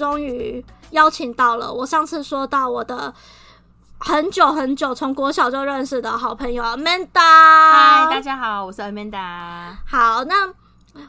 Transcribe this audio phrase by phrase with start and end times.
[0.00, 3.12] 终于邀请到了我上次说到我的
[3.98, 7.10] 很久很久从国小就认识的好朋友 Amanda。
[7.20, 9.76] 嗨，大家好，我是 Amanda。
[9.86, 10.50] 好，那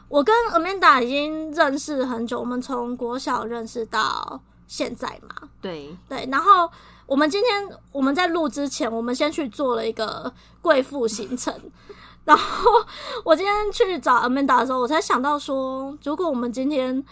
[0.08, 5.48] 我跟 Amanda 已经认识很久，我们从国小认识到现在嘛。
[5.62, 6.70] 对对，然后
[7.06, 10.30] 我们今天我们在录之前，我们先去做了一个
[10.60, 11.58] 贵妇行程。
[12.26, 12.70] 然后
[13.24, 17.02] 我今天去找 Amanda 的时候，我才想到说，如果我们今天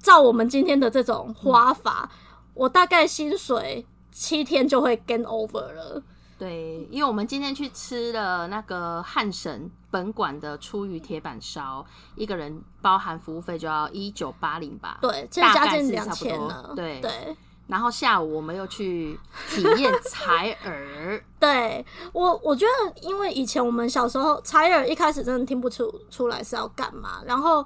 [0.00, 2.18] 照我们今天的这种花法，嗯、
[2.54, 6.02] 我大概薪水七天就会 gain over 了。
[6.38, 14.98] 对，因为我们今天去吃了那个汉神本馆的出鱼铁板烧，一个人包含服务费就要一九八零吧？
[15.00, 16.72] 对，这加近两千了。
[16.76, 17.36] 对对。
[17.66, 19.18] 然后下午我们又去
[19.50, 21.22] 体验采耳。
[21.38, 27.62] 对，我，我觉得因为以前我们小时候采耳一开始真的听不出出来是要干嘛，然后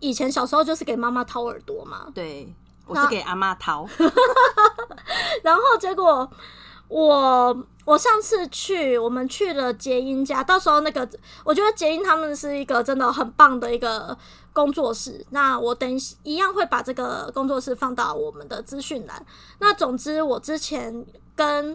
[0.00, 2.08] 以前小时候就是给妈妈掏耳朵嘛。
[2.14, 2.52] 对，
[2.86, 3.88] 我是给阿妈掏。
[5.44, 6.28] 然后结果
[6.88, 11.08] 我我上次去，我们去了杰英家，到时候那个
[11.44, 14.18] 我觉得杰英他们是一个真的很棒的一个。
[14.52, 15.88] 工作室，那我等
[16.24, 19.24] 一样会把这个工作室放到我们的资讯栏。
[19.60, 21.06] 那总之，我之前
[21.36, 21.74] 跟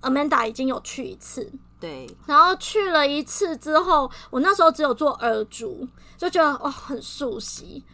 [0.00, 7.84] Amanda 已经有去一次，对，然后去了一次之后，我那时候只有做耳烛，就觉得哇很熟悉，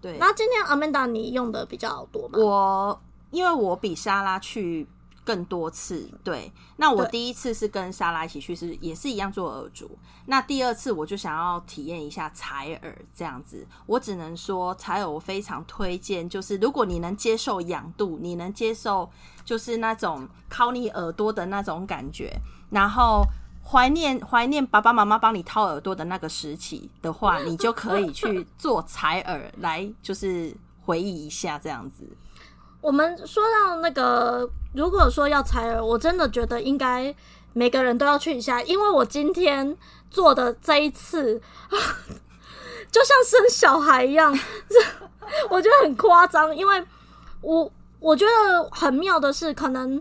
[0.00, 0.18] 对。
[0.18, 2.38] 然后今天 Amanda 你用的比较多吗？
[2.38, 3.00] 我
[3.30, 4.86] 因为我比莎拉去。
[5.24, 6.50] 更多次，对。
[6.78, 9.90] 那我第一次是跟莎拉一起去，是也是一样做耳烛。
[10.24, 13.66] 那第二次我就想要体验一下采耳这样子。
[13.84, 19.10] 我只能说采耳我非常推荐，就是如果你能接受痒度，你能接受
[19.44, 22.34] 就是那种靠你耳朵的那种感觉，
[22.70, 23.24] 然后
[23.64, 32.06] 怀念怀念爸爸妈妈帮你掏耳朵的那个时期的话，你就可以去做采耳来，就是回忆一下这样子。
[32.80, 37.14] 我们说到那个，如果说要采耳，我真的觉得应该
[37.52, 39.76] 每个人都要去一下，因为我今天
[40.10, 41.40] 做的这一次，
[42.90, 44.32] 就像生小孩一样，
[45.50, 46.86] 我觉得很夸张，因为
[47.40, 50.00] 我我觉得很妙的是，可能。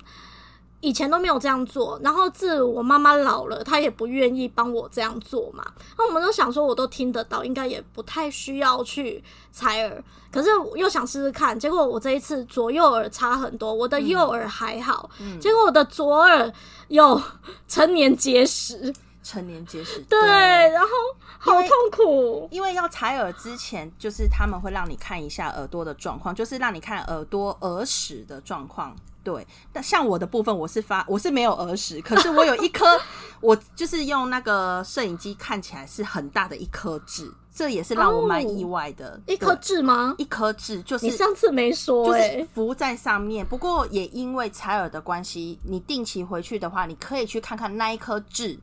[0.80, 5.66] 以前都没有这样做，然后自我妈妈老了，她也不愿意帮我这样做嘛。
[5.98, 10.04] 那我们都想说，我都听得到，应该也不太需要去采耳。
[10.32, 16.52] 可是我又想试试看，结果我这一次左右耳差很多，我的右耳还好，嗯、结果我的左耳
[16.90, 17.20] 有
[17.68, 18.94] 成年结石。
[19.24, 20.90] 成年结石，对，对，然后
[21.38, 22.48] 好痛苦。
[22.50, 28.96] 因为，因为要采耳之前，就是他们会让你看一下耳朵的状况，就是让你看耳朵耳屎的状况。
[29.28, 32.86] 对，但像我的部分，我是发我是没有耳屎，可是我有一颗，
[33.42, 39.10] 我就是用那个摄影机看起来是很大的一颗痣，这也是让我蛮意外的。
[39.10, 40.16] 哦、一颗痣吗？
[40.18, 43.46] 一颗痣，就是你上次没说、欸，就是浮在上面。
[43.46, 48.58] 不过也因为采耳的关系，你定期回去的话，你可以去看看那一颗痣。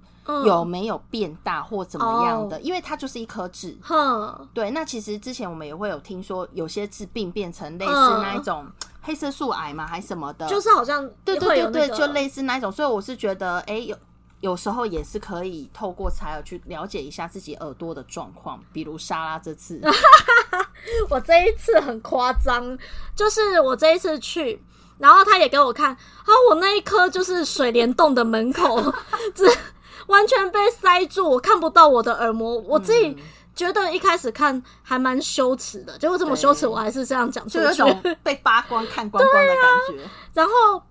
[0.47, 2.57] 有没有变大或怎么样的？
[2.57, 3.77] 嗯、因为它就是一颗痣。
[3.83, 4.71] 哼，对。
[4.71, 8.67] 那其实之前我们也会有听说，有些痣病变成类似那一种
[9.05, 10.49] 黑色素癌嘛，还是什么的。
[10.49, 12.73] 就是好像对对对对，就类似那一种。
[12.73, 13.97] 所以我是觉得，哎、欸，有
[14.41, 18.61] 有时候也是可以透过采耳去了解一下自己耳朵的状况。
[18.73, 19.81] 比如莎拉这次，
[21.09, 22.77] 我这一次很夸张，
[23.15, 24.61] 就是我这一次去，
[24.99, 28.93] 然后他也给我看，啊，我那一颗就是水帘洞的门口，
[29.35, 29.45] 这。
[30.07, 32.59] 完全被塞住，我看不到我的耳膜。
[32.59, 33.17] 我自己
[33.55, 40.05] 觉得一开始看还蛮羞耻的，结果这么羞耻，我还是这样讲出去，就有种被扒光、看光光的感觉。
[40.05, 40.83] 啊、 然后，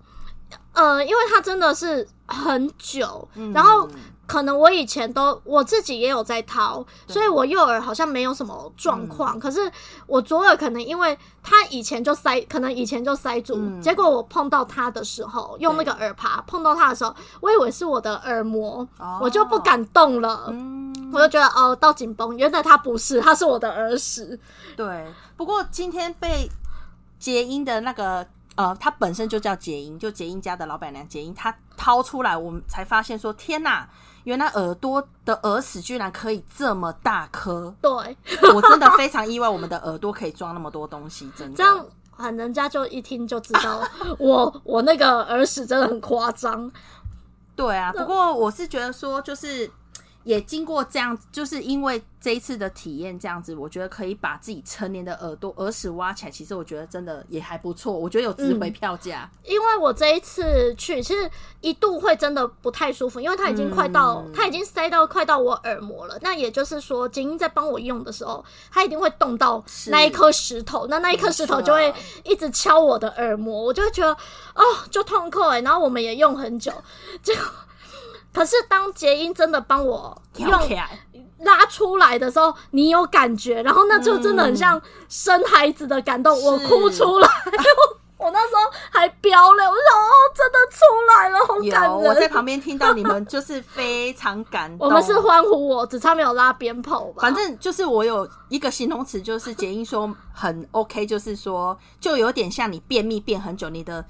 [0.72, 3.88] 呃，因为它真的是很久，嗯、然后。
[4.26, 9.36] 可能我以前都我自己也有在掏，所以我右耳好像没有什么状况。
[9.36, 9.70] 嗯、可是
[10.06, 20.46] 我左耳可能因为它以前就塞，可能以前就塞住，嗯、结果我碰到它的时候，用那个耳耙碰到它的时候，我以为是我的耳膜，哦、我就不敢动了。
[20.48, 24.38] 嗯、我就觉得哦，到紧绷，原来它不是，它是我的耳屎。
[24.76, 25.06] 对，
[25.36, 26.50] 不过今天被
[27.18, 28.26] 结音的那个。
[28.56, 33.88] 呃，它本身就叫杰英，就杰英家的老板娘杰英，她掏出来，我们才发现说天哪，
[34.24, 37.74] 原来耳朵的耳屎居然可以这么大颗。
[37.80, 37.90] 对，
[38.54, 41.56] 我真的非常意外，我们的耳朵可以装那么多东西，真的。
[41.56, 41.86] 这样
[42.16, 43.82] 啊，人家就一听就知道
[44.18, 46.70] 我我那个耳屎真的很夸张。
[47.56, 49.70] 对啊，不过我是觉得说就是。
[50.24, 56.30] 也经过这样子，就是因为这一次的体验，这样子，我觉得可以把自己成年的耳朵耳屎挖起来。
[56.30, 59.30] 其实我觉得真的也还不错，我觉得有值回票价。
[59.44, 61.30] 因为我这一次去，其实
[61.60, 66.18] 一度会真的不太舒服，因为它已经快到，它已经塞到快到我耳膜了。
[66.22, 71.92] 那也就是说，精英在帮我用的时候，它一定会动到那一颗石头，那那一颗石头就会
[72.24, 74.10] 一直敲我的耳膜，我就会觉得
[74.54, 75.60] 哦，就痛苦哎。
[75.60, 76.72] 然后我们也用很久，
[77.22, 77.34] 就。
[78.34, 80.50] 可是当结音真的帮我用
[81.38, 87.28] 拉出来的时候，你有感觉，然后那就真的很像生孩子的感动，我哭出来，
[88.18, 90.78] 我那时候还飙泪，我说哦，真的出
[91.14, 91.92] 来了，好感人。
[91.92, 97.20] 我在旁边听到你们就是非常感动， 我们是欢呼我，只差没有拉鞭炮吧。
[97.20, 104.04] 反正就是我有一个形容词，就是结音说很 OK，就是说就有点像你便秘便很久，你的。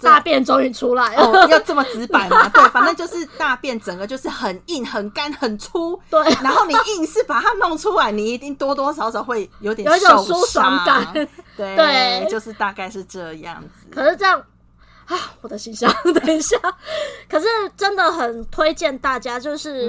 [0.00, 2.48] 大便终于出来了，哦，要这么直白吗？
[2.54, 6.00] 对，反正就是大便整个就是很硬、很干、很粗。
[6.10, 11.12] 对，然后你硬是把它弄出来，你一定多多少少会有点有一种舒爽感。
[11.56, 13.86] 对，对，就是大概是这样子。
[13.90, 14.42] 可是这样。
[15.08, 15.90] 啊，我的形象，
[16.22, 16.54] 等一下。
[17.30, 19.84] 可是真的很推荐大家，就是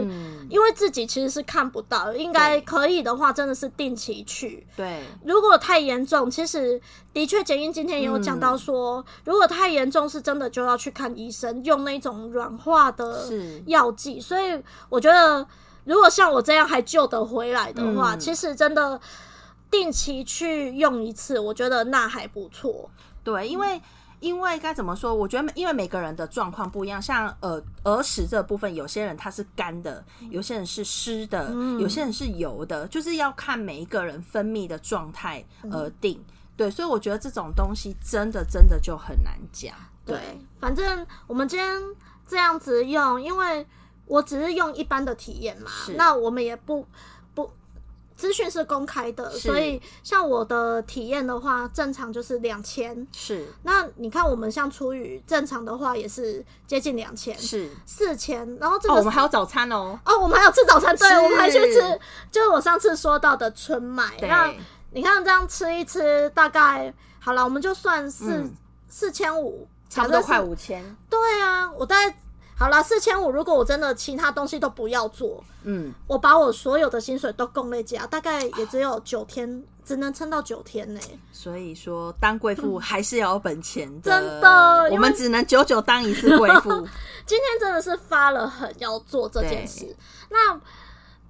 [0.50, 4.66] 因为自己其实是看不到，应该可以的话，真的是定期去。
[4.78, 6.80] 对，如果太严重，其实
[7.12, 13.28] 的确，简英今天也有讲到说，如果太严重，是真的就要去看医生，用那种软化的
[13.66, 14.22] 药剂。
[14.22, 14.58] 所以
[14.88, 15.46] 我觉得，
[15.84, 18.98] 如果像我这样还救得回来的话，其实真的
[19.70, 22.90] 定期去用一次，我觉得那还不错。
[23.22, 23.82] 对，因为。
[24.20, 25.14] 因为该怎么说？
[25.14, 36.18] 我觉得，因为每个人的状况不一样，像耳耳屎这部分，有些人他是干的，有些人是湿的，嗯、有些人是油的，就是要看每一个人分泌的状态而定。
[36.28, 39.74] 嗯、对，所以我觉得这种东西真的真的就很难讲。
[40.06, 41.82] 对，对，反正我们今天
[42.28, 43.66] 这样子用，因为
[44.06, 46.86] 我只是用一般的体验嘛，那我们也不。
[48.20, 53.08] 资讯是公开的，所以像我的体验的话，正常就是两千。
[53.16, 58.58] 是，那你看我们像初雨正常的话也是接近两千，是四千。
[58.60, 61.80] 然后这个、哦、我们还有早餐哦，哦，我们还有吃早餐，对，我们还去吃，
[62.30, 64.18] 就是我上次说到的春麦。
[64.20, 64.60] 那对
[64.92, 68.52] 你看这样吃一吃，大概好了，我们就算四
[68.90, 70.84] 四千五，差不多快五千。
[71.10, 72.14] 对啊，我大概。
[72.60, 73.32] 好了，四千五。
[73.32, 81.00] 如果我真的其他东西都不要做，嗯，我把我所有的薪水都供那家，大概也只有 九天，啊、只能撑到九天呢。
[81.32, 86.70] 所以说，当贵妇还是要有本钱的，真的，我们只能久久当一次贵妇。
[87.26, 89.96] 今天真的是发了狠要做这件事。
[90.30, 90.60] 那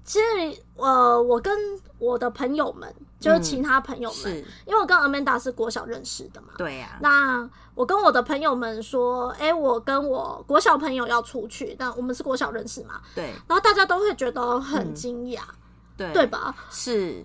[0.02, 1.56] 其实，呃，我跟
[2.00, 6.98] 我的朋友们，就是其他朋友们，嗯、因为我跟 Amanda 是国小认识的嘛，对呀、啊。
[7.00, 7.50] 那
[7.80, 13.32] 我跟我的朋友们说，哎、欸，我跟我国小朋友要出去，但我们是国小认识嘛，对。
[13.48, 15.56] 然后大家都会觉得很惊讶、嗯，
[15.96, 16.54] 对，对吧？
[16.70, 17.24] 是，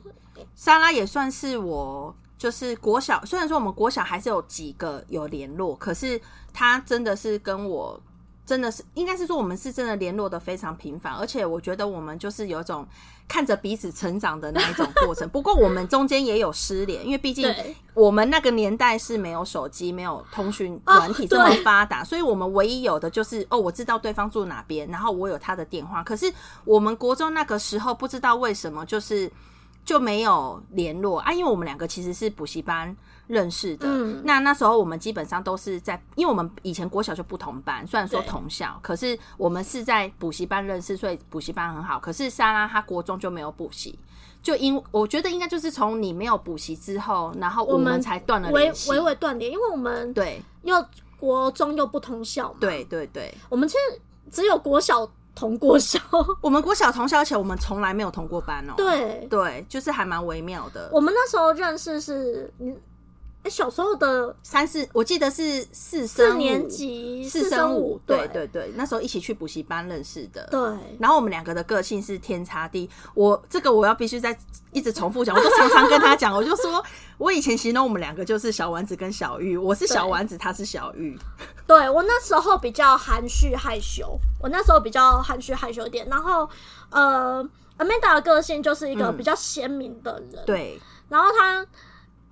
[0.55, 6.21] 莎拉也算是我，就是国小，虽然说我们国小还是有几个有联络，可是
[6.53, 8.01] 他真的是跟我。
[8.45, 12.88] 真的是，应该是说我们是真的联络的非常频繁，而且我觉得我们就是有一种
[13.27, 15.27] 看着彼此成长的那一种过程。
[15.29, 17.51] 不过我们中间也有失联，因为毕竟
[17.96, 26.03] 我们那个年代是没有手机、没有通讯软体 这么发达，所以我们唯一有的就是哦，我知道对方住哪边，然后我有他的电话。
[26.03, 26.31] 可是
[26.65, 29.31] 我们国中那个时候不知道为什么就是
[29.84, 32.96] 就没有联络啊，因为我们两个其实是补习班。
[33.27, 42.00] 认识的，嗯、那那时候我们基本上都是在，因为我们以前国小就不同班，虽然说同校，可是我们是在补习班认识，所以补习班很好。
[42.00, 43.98] 可是莎拉她国中就没有补习，
[44.41, 50.41] 就因我觉得应该就是从你没有补习之后，然后我们才断了联系，微微断联，因为我们对。
[50.63, 50.84] 又
[51.20, 54.01] 国中又不同校嘛，对对对，我们其实
[54.32, 56.00] 只有国小同过校，
[56.41, 59.27] 我们国小同校，而且我们从来没有同过班哦、喔，对。
[59.29, 60.89] 对，就是还蛮微妙的。
[60.91, 62.51] 我们那时候认识是
[63.45, 70.47] 哎，小时候的三四，我记得是四四年级四升五，对对对，那时候一起去补习班认识的。
[70.49, 70.59] 对，
[70.99, 72.89] 然后我们两个的个性是天差地。
[73.13, 74.35] 我这个我要必须再
[74.71, 76.83] 一直重复讲，我就常常跟他讲，我就说
[77.19, 81.15] 我以前形容我们两个就是小丸子跟小玉，我是小丸子，他是小玉。
[81.67, 86.07] 对，我那时候比较含蓄害羞，我那时候比较含蓄害羞一点。
[86.09, 86.49] 然后
[86.89, 87.47] 呃
[87.77, 91.63] ，Amanda 的个性就是一个比较鲜明的人，对，然后他。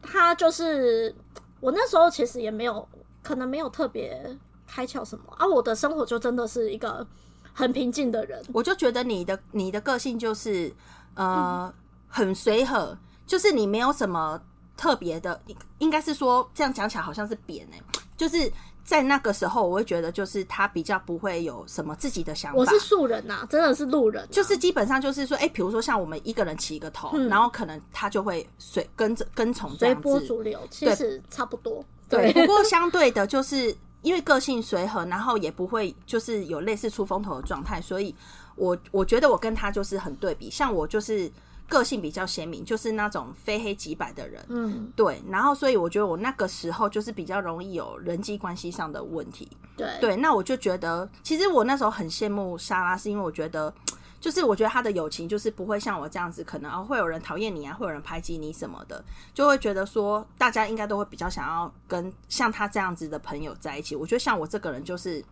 [0.03, 1.15] 他就是
[1.59, 2.87] 我那时候其实也没有，
[3.23, 5.47] 可能没有特别开窍什么啊？
[5.47, 7.07] 我的生活就真的是一个
[7.53, 8.43] 很平静的人。
[8.53, 10.71] 我就觉得你的你的个性就是
[11.15, 11.73] 呃、嗯、
[12.07, 14.39] 很随和，就是你没有什么
[14.75, 15.41] 特别的，
[15.79, 17.83] 应该是说这样讲起来好像是扁哎、欸，
[18.17, 18.51] 就是。
[18.83, 22.57] 在那个时候，我会觉得就是他比较不会有什么自己的想法。
[22.57, 31.83] 我是素人呐、啊，真的是路人、啊，就是基本上就是说，哎、欸，比如说像我们一个人起一个头，嗯、然后可能他就会随跟着跟从这样子，随波逐流，其实差不多。
[32.09, 38.13] 对，对不过相对的，就是因为个性随和，然后也不会就是有类似出风头的状态，所以
[38.55, 41.31] 我我觉得我跟他就是很对比，像我就是。
[41.73, 45.19] 个性比较鲜明，就是那种非黑即白的人，嗯，对。
[45.27, 50.15] 然后，所以我觉得我那个时候就是比较容易有人际关系上的问题，对对。
[50.15, 53.73] 那我就觉得，其实我那时候很羡慕莎拉，是因为我觉得，
[54.21, 59.03] 就是我觉得他的友情就是不会像我这样子，可能啊会有人讨厌你啊，会有人排挤你什么的，
[59.33, 63.95] 就会觉得说大家应该都会比较想要跟像他这样子的朋友在一起。
[63.95, 65.23] 我觉得像我这个人就是。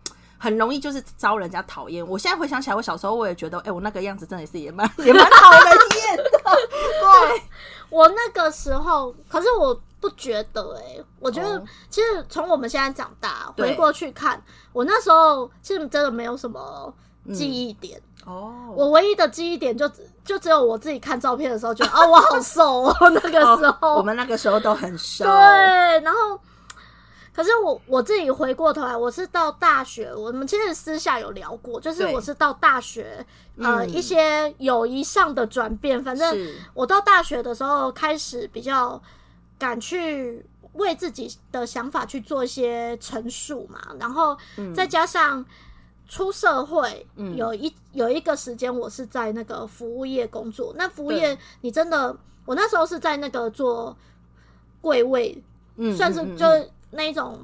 [0.44, 2.04] 很容易就是招人家讨厌。
[2.08, 6.31] 我现在回想起来，我小时候我也觉得，哎、欸，我那个样子真的是也蛮 也蛮讨人厌的。
[7.30, 7.42] 对，
[7.90, 14.42] 我那个时候，可是我不觉得、欸，哎，我觉得其实从我们现在长大回过去看，
[14.74, 16.94] 我那时候其实真的没有什么
[17.34, 18.02] 记忆点。
[18.26, 19.90] 哦、嗯，我唯一的记忆点就
[20.24, 22.96] 就只有我自己看照片的时候觉得，啊，我好瘦哦。
[23.10, 25.26] 那个时候、哦，我们那个时候都很瘦。
[25.26, 25.32] 对，
[26.02, 26.40] 然后。
[27.34, 33.26] 可是我我自己回过头来，我是到大学，我们其实私下有聊过，就是我是到大学，
[33.58, 36.04] 呃，嗯、一些友谊上的转变。
[36.04, 36.38] 反正
[36.74, 39.02] 我到大学的时候，开始比较
[39.58, 43.80] 敢去为自己的想法去做一些陈述嘛。
[43.98, 44.38] 然后
[44.76, 45.46] 再加上
[46.10, 47.08] 出社会，
[47.38, 50.74] 有一有一个时间，我是在那个服务业工作。
[50.78, 52.14] 那服务业，你真的，
[52.46, 53.96] 我那时候是在那个做
[54.82, 55.42] 柜位，
[55.78, 56.46] 嗯，算是就。
[56.92, 57.40] 那一种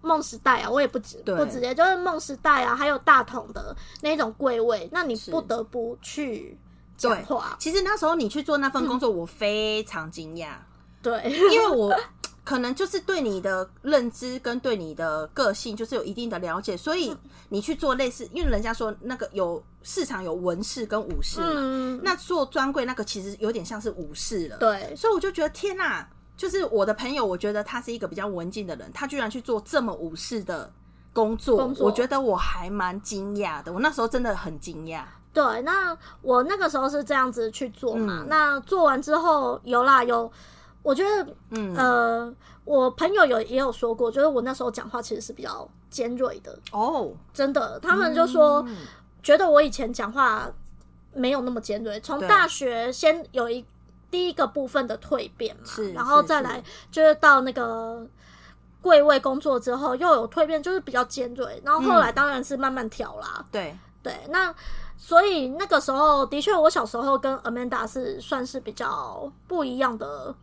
[0.00, 6.58] 梦时代啊，我也不直不直接，就是梦时代啊，还有大同的那种柜位，那你不得不去
[6.96, 7.56] 讲话。
[7.58, 10.54] 其实那时候你去做那份工作，我非常惊讶。
[11.02, 11.94] 对，因为我
[12.44, 17.16] 可能就是对你的认知跟对你的个性就是有一定的了解，所以
[17.48, 24.56] 你去做类似，因为人家说那个有市场有文士跟武士嘛，嗯、那做专柜那个其实有点像是武士了。
[24.58, 26.08] 对，所以我就觉得天哪！
[26.42, 30.68] 就是我的朋友，我觉得他是一个比较文静的人，他居然去做这么武士的
[31.12, 33.72] 工作，工作我觉得我还蛮惊讶的。
[33.72, 35.04] 我那时候真的很惊讶。
[35.32, 38.22] 对，那我那个时候是这样子去做嘛。
[38.22, 40.28] 嗯、那做完之后，有啦有，
[40.82, 42.34] 我觉得，嗯呃，
[42.64, 48.78] 我朋友有也有说过，就是我那时候讲话其实是比较尖锐的哦，真的，他们就说、嗯、
[49.22, 50.50] 觉得我以前讲话
[51.14, 53.64] 没有那么尖锐，从大学先有一。
[54.12, 58.06] 第一个部分的蜕变嘛，是然后再来就是到那个
[58.82, 61.60] 贵位工作之后又有蜕变，就是比较尖锐。
[61.64, 63.36] 然后后来当然是慢慢调啦。
[63.38, 64.54] 嗯、对对，那
[64.98, 70.34] 所以那个时候的确，我小时候跟 Amanda 是算是比较不一样的。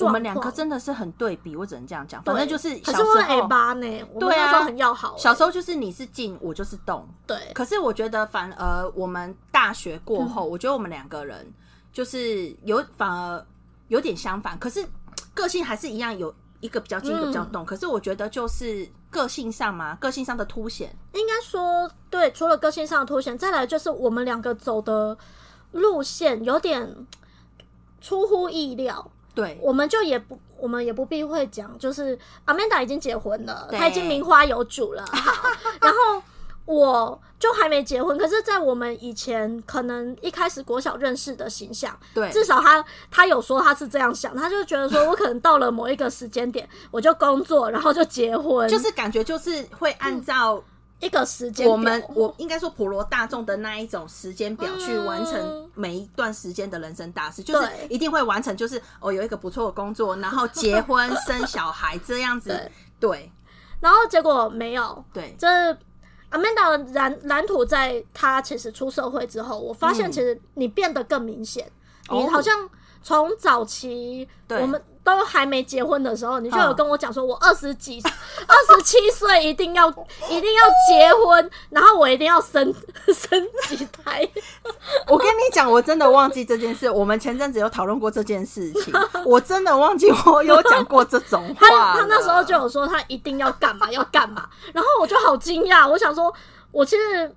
[0.00, 2.22] 我们两个真的是很对比，我只能这样讲。
[2.22, 3.86] 反正就是小时候，可是我 A 八呢，
[4.20, 5.16] 对啊，那时候很要好。
[5.16, 7.08] 小时候就是你是静，我就是动。
[7.26, 11.50] 对，可是我觉得反而我们大学过后，嗯、我觉得我们两个人。
[11.92, 13.46] 就是有反而
[13.88, 14.86] 有点相反，可是
[15.34, 17.64] 个性还是一样，有一个比较静，一个比较动。
[17.64, 22.30] 可是我觉得就是个性上嘛，个性上的凸显，应该说对。
[22.32, 25.16] 除了个性上的凸显，再来就是我们两个走的
[25.72, 27.06] 路线有点
[28.00, 29.10] 出乎意料。
[29.34, 35.04] 对，我们就也不，我们也不避讳讲，就是 Amanda 已经结婚了，她已经名花有主了。
[35.80, 36.22] 然后。
[36.70, 50.62] 我就还没结婚，可是，在我们以前可能一开始国小认识的形象，对，至少他他有说他是这样想，他就觉得说我可能到了某一个时间点， 我就工作，然后就结婚，就是感觉就是会按照
[51.00, 63.32] 一个时间，我们我应该说普罗大众的那一种时间表去完成每一段时间的人生大事，就是一定会完成，就是哦有一个不错的工作，然后结婚生小孩这样子， 对，
[63.80, 65.76] 然后结果没有，对，这。
[66.30, 71.70] Amanda 的蓝蓝图，在他其实出社会之后，我发现其实你变得更明显。
[72.08, 72.68] 嗯、你好像
[73.02, 78.00] 从早期我们都还没结婚的时候，你就有跟我讲说，我二十几、
[78.46, 79.88] 二十七岁一定要
[80.28, 82.62] 一定要结婚，然后我一定要生
[83.12, 84.28] 生几胎。
[85.06, 86.88] 我跟你讲，我真的忘记这件事。
[86.90, 88.92] 我们前阵子有讨论过这件事情，
[89.24, 91.68] 我真的忘记我有讲过这种话。
[91.68, 96.32] 他他那时候就有说他一定要干嘛要干嘛，然后我就好惊讶，我想说，
[96.72, 97.34] 我其实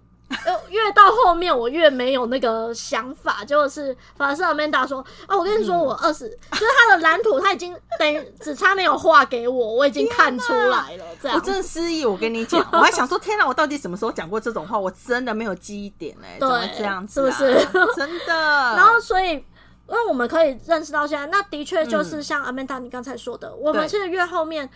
[0.70, 11.06] 越到后面我越没有那个想法，就是反而是 Amanda 说：“啊，我跟你说，我二十、嗯，就是他的蓝图他已经等于只差没有画给我，我已经看出来了。
[11.22, 12.06] 这样，我真的失忆。
[12.06, 14.78] 我跟你讲， 我还想说，天哪，我到底什么时候讲过这种话？
[14.80, 17.32] 我真的没有记忆点哎，怎么这样子、啊？
[17.32, 17.68] 是不是？
[17.96, 18.34] 真的。
[18.76, 24.70] 然后所以，因为我们可以认识到现在，那的确就是像 Amanda 你刚才说的，嗯、我们其实越后面，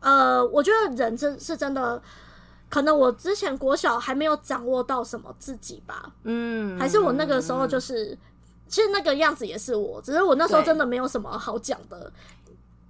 [0.00, 2.00] 呃，我觉得人真是真的。”
[2.74, 8.18] 可能我之前国小还没有掌握到什么自己吧，嗯，还是我那个时候就是，嗯、
[8.66, 12.12] 其实那个样子也是我，只是我那时候真的没有什么好讲的。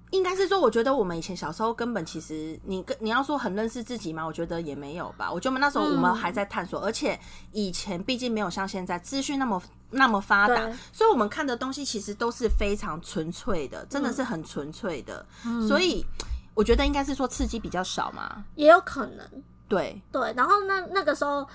[0.09, 4.25] 应该是说，我觉得我们以前小时候根本其实你跟你要说很认识自己吗？
[4.25, 5.31] 我觉得也没有吧。
[5.31, 7.21] 我觉得那时候我们还在探索，嗯、而且
[7.53, 15.27] 以前毕竟没有像现在资讯那么那么发达，所以我们看的东西其实都是非常纯粹的，真的是很纯粹的。
[15.45, 16.03] 嗯、所以
[16.55, 19.29] 我觉得应该是说刺激比较少嘛，也有可能。
[19.75, 21.47] 对对，然后那那个时候，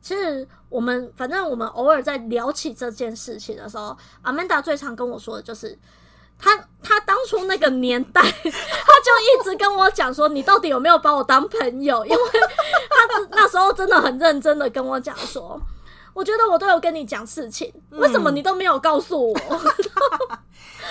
[0.00, 5.78] 其实我们反正我们偶尔在聊起这件事情的时候，Amanda 最常跟我说的就是，
[6.38, 12.04] 他他当初那个年代， 他就一直跟我讲说，你到底有没有把我当朋友？
[12.06, 12.18] 因为
[12.90, 15.60] 他那时候真的很认真的跟我讲说，
[16.12, 19.38] 我觉得我都有跟你讲事情，为什么你都没有告诉我？
[19.48, 20.38] 嗯、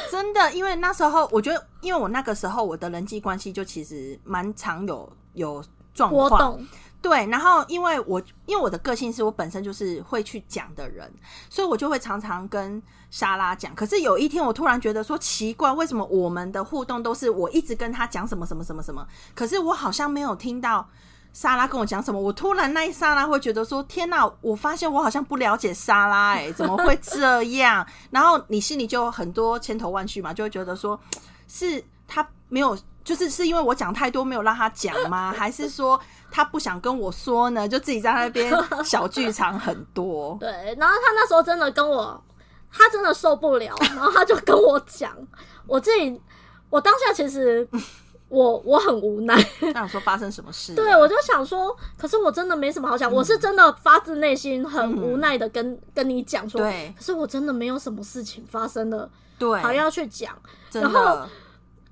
[0.10, 5.64] 真的，因为那时候我觉得，因为我那个时候我的人际关系就其实蛮常有有。
[5.94, 6.60] 状况
[7.02, 11.12] 对，然后因为我因为我的个性是我本身就是会去讲的人，
[11.50, 12.80] 所以我就会常常跟
[13.10, 13.74] 莎拉讲。
[13.74, 20.88] 可是有一天我突然觉得说奇怪，为什么我们的互动都是我一直跟他讲什么什么什么什么，可是我好像没有听到
[21.34, 22.22] 莎拉跟我讲什么。
[22.22, 27.84] 我突然那一刹那会觉得说天哪，我发现我好像不了解莎拉，欸，哎，怎么会这样？
[28.12, 31.00] 然后你心里就很多千头万绪嘛，就会觉得说
[31.48, 32.78] 是他没有。
[33.04, 35.34] 就是是因为我讲太多没有让他讲吗？
[35.36, 37.68] 还是说他不想跟我说呢？
[37.68, 38.54] 就自己在那边
[38.84, 40.38] 小剧场很多。
[40.40, 42.24] 对，然后他那时候真的跟我，
[42.72, 45.12] 他真的受不了，然后他就跟我讲，
[45.66, 46.22] 我自己，
[46.70, 47.68] 我当下其实
[48.30, 49.36] 我我很无奈。
[49.74, 50.76] 那我说发生什么事？
[50.76, 60.34] 对，我就想说，可是我真的没什么好讲，嗯、我是真的发自内心很无奈的跟、嗯、跟你讲说，对，可是我真的没有什么事情发生了，对，还要去讲，
[60.72, 61.28] 然后。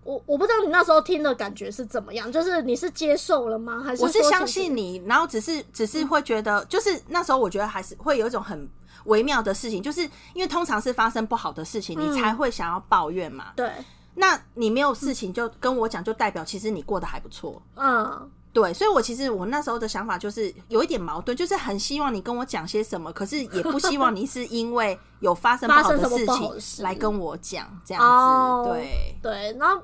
[0.04, 3.82] 我我不知道你那时候听的感觉是怎么样，就是你是接受了吗？
[3.84, 8.68] 还是我是相信你，然后只是只是会觉得，就是那时候我觉得还是会有一种很
[9.06, 10.02] 微妙的事情，就是
[10.34, 13.54] 因为通常是发生不好的事情，你才会想要抱怨嘛。
[13.56, 13.72] 对，
[14.16, 17.62] 那你没有事情就跟我讲，就代表其实你过得还不错。
[17.76, 18.30] 嗯。
[18.52, 28.08] 对，所以，我其实我那时候的想法就是有一点矛盾，就是很希望你跟我讲些什么，可是也不希望你是因为有发生不好的事情来跟我讲这样子。
[28.08, 29.80] Oh, 对对，然后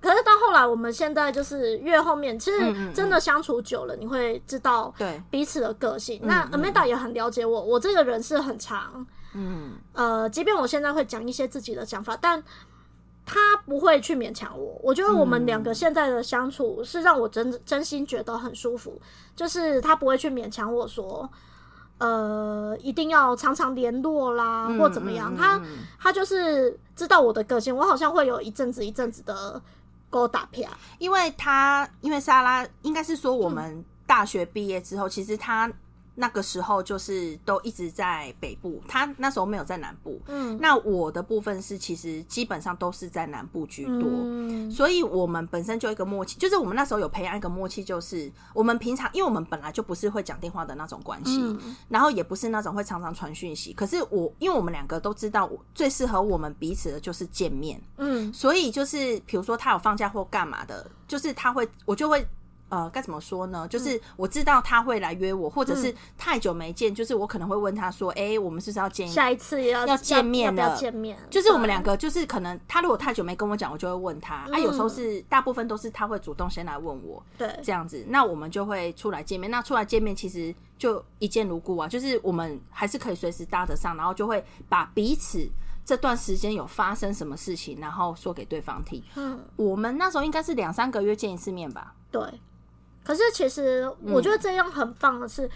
[0.00, 6.18] 可是到后来，我们现在就是越后面，其实真的相处久了，你会知道对彼此的个性。
[6.24, 12.42] 那 Amanda 也很了解我，我这个人是很长，嗯呃，即便我现在会讲一些自己的想法，但。
[13.26, 18.98] 他不会去勉强我，我觉得我们两个现在的相处是让我真真心觉得很舒服。
[19.34, 21.28] 就是他不会去勉强我说，
[21.98, 25.34] 呃，一定要常常联络啦，或怎么样。
[25.36, 25.60] 他
[25.98, 29.60] 他就是知道我的个性，我好像会有一阵子一阵子的
[30.08, 35.70] 勾搭片，因为他因为莎拉应该是说我们大学毕业之后，其实他。
[36.18, 40.18] 那个时候就是都一直在北部，他那时候没有在南部。
[40.26, 53.74] 嗯，那我的部分是其实基本上都是在南部居多，嗯，所以我们本身就一个默契，就是我们那时候有培养一个默契，就是我们平常因为我们本来就不是会讲电话的那种关系，嗯，然后也不是那种会常常传讯息。
[53.74, 62.26] 可是我因为我们两个都知道，最适合我们彼此的就是见面，嗯，所以就是比如说他有放假或干嘛的，就是他会我就会。
[62.68, 63.66] 呃，该怎么说呢？
[63.68, 69.06] 就是我知道他会来约我，嗯、或者是太久没见，就是我可能会问他说：“哎、欸，我们是不是要见？
[69.08, 70.76] 下一次要要见面了？
[70.76, 74.44] 见面？”就是我们两个，就是可能他如果太久没跟我讲，我就会问他。
[74.48, 79.48] 嗯、啊，有时候是大部分都是他会主动先来问我，对，这样子，那我们就会出来见面。
[79.48, 85.48] 那出来见面，其实就一见如故啊，就是我们还是可以随时搭得上，然后就会把彼此
[85.84, 89.00] 这段时间有发生什么事情，然后说给对方听。
[89.14, 91.94] 嗯，我们那时候应该是两三个月见一次面吧？
[92.10, 92.20] 对。
[93.06, 95.50] 可是，其实我觉得这样很棒的是，嗯、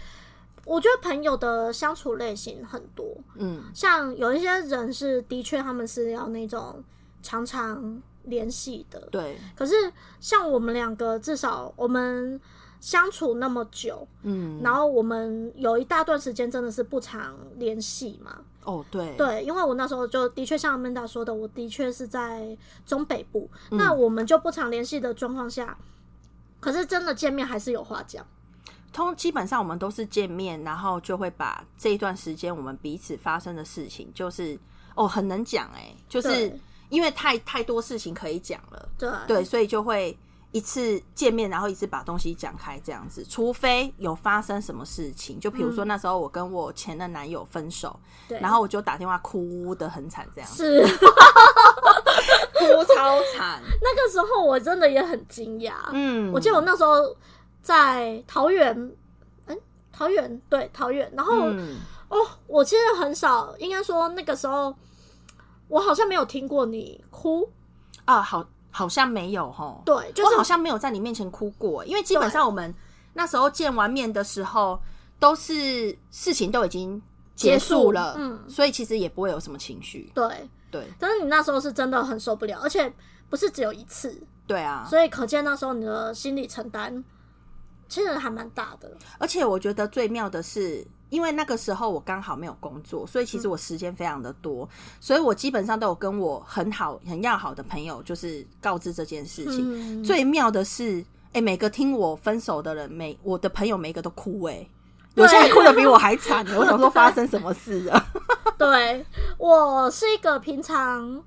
[0.63, 3.05] 我觉得朋友的相处类型很多。
[3.35, 6.81] 嗯，像有一些人是的确他们是要那种
[7.21, 9.01] 常常联系的。
[9.11, 9.37] 对。
[9.53, 9.73] 可是
[10.21, 12.39] 像我们两个，至少我们
[12.79, 18.39] 相处那么久，嗯，然后我们有一大段时间真的是不常联系嘛。
[18.63, 19.13] 哦，对。
[19.17, 25.77] 对，因为我那时候就的确像 Amanda 说的，我的确是在中北部，嗯、那我们就不常联系的状况下。
[26.61, 28.25] 可是真的见面还是有话讲，
[28.93, 34.57] 通基本上我们都是见面，然后就会把这一段时间我们彼此发生的事情，就是
[34.95, 36.57] 哦很能讲哎，就是
[36.89, 40.17] 因为太太多事情可以讲了，对对，所以就会
[40.51, 43.25] 一次见面，然后一次把东西讲开这样子。
[43.27, 50.85] 除非有发生什么事情，就比如说那时候我跟我前任男友分手，对，然后我就打电话哭得很惨，这样子。
[50.85, 50.97] 是
[52.67, 53.61] 哭超惨。
[53.81, 57.15] 那个时候我真的也很惊讶，嗯，我记得我那时候。
[57.63, 58.75] 在桃园，
[59.45, 59.57] 嗯、欸，
[59.91, 61.77] 桃园对桃园，然后、嗯、
[62.09, 64.75] 哦，我其实很少，应该说那个时候，
[65.67, 67.47] 我好像没有听过你哭。
[68.05, 72.73] 啊，好，好像没有哦，对，就是我好像没有在你面前哭过，因为基本上我们
[73.13, 74.81] 那时候见完面的时候，
[75.19, 76.99] 都是事情都已经
[77.35, 82.91] 结束了，嗯，所以其实也不会有什么情绪，对对，但是你那时候是真的很受不了，而且
[83.29, 87.03] 不是只有一次，对啊，所以可见那时候你的心理承担。
[87.89, 94.69] 其实还蛮大的，而且我觉得最妙的是，因为那个时候我刚好没有工作，所以其实我时间非常的多，嗯，
[95.01, 100.01] 所以我基本上都有跟我很好、很要好的朋友，就是告知这件事情。
[100.01, 104.69] 嗯，最妙的是，哎，欸，每个听我分手的人，每我的朋友每一个都哭，欸，哎，
[105.15, 106.45] 有些人哭的比我还惨。
[106.55, 108.05] 我想说发生什么事了？
[108.57, 109.05] 对，
[109.37, 111.23] 我是一个平常，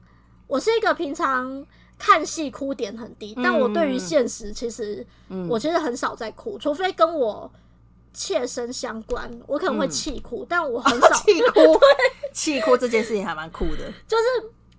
[0.47, 1.65] 我是一个平常。
[1.97, 5.07] 看戏哭点很低，但我对于现实，其实
[5.49, 7.51] 我其实很少在哭，嗯、除非跟我
[8.13, 11.81] 切身相关，我可能会气哭，嗯、但我 很少气、哦、哭。
[12.35, 14.25] 气哭这件事情还蛮酷的，就是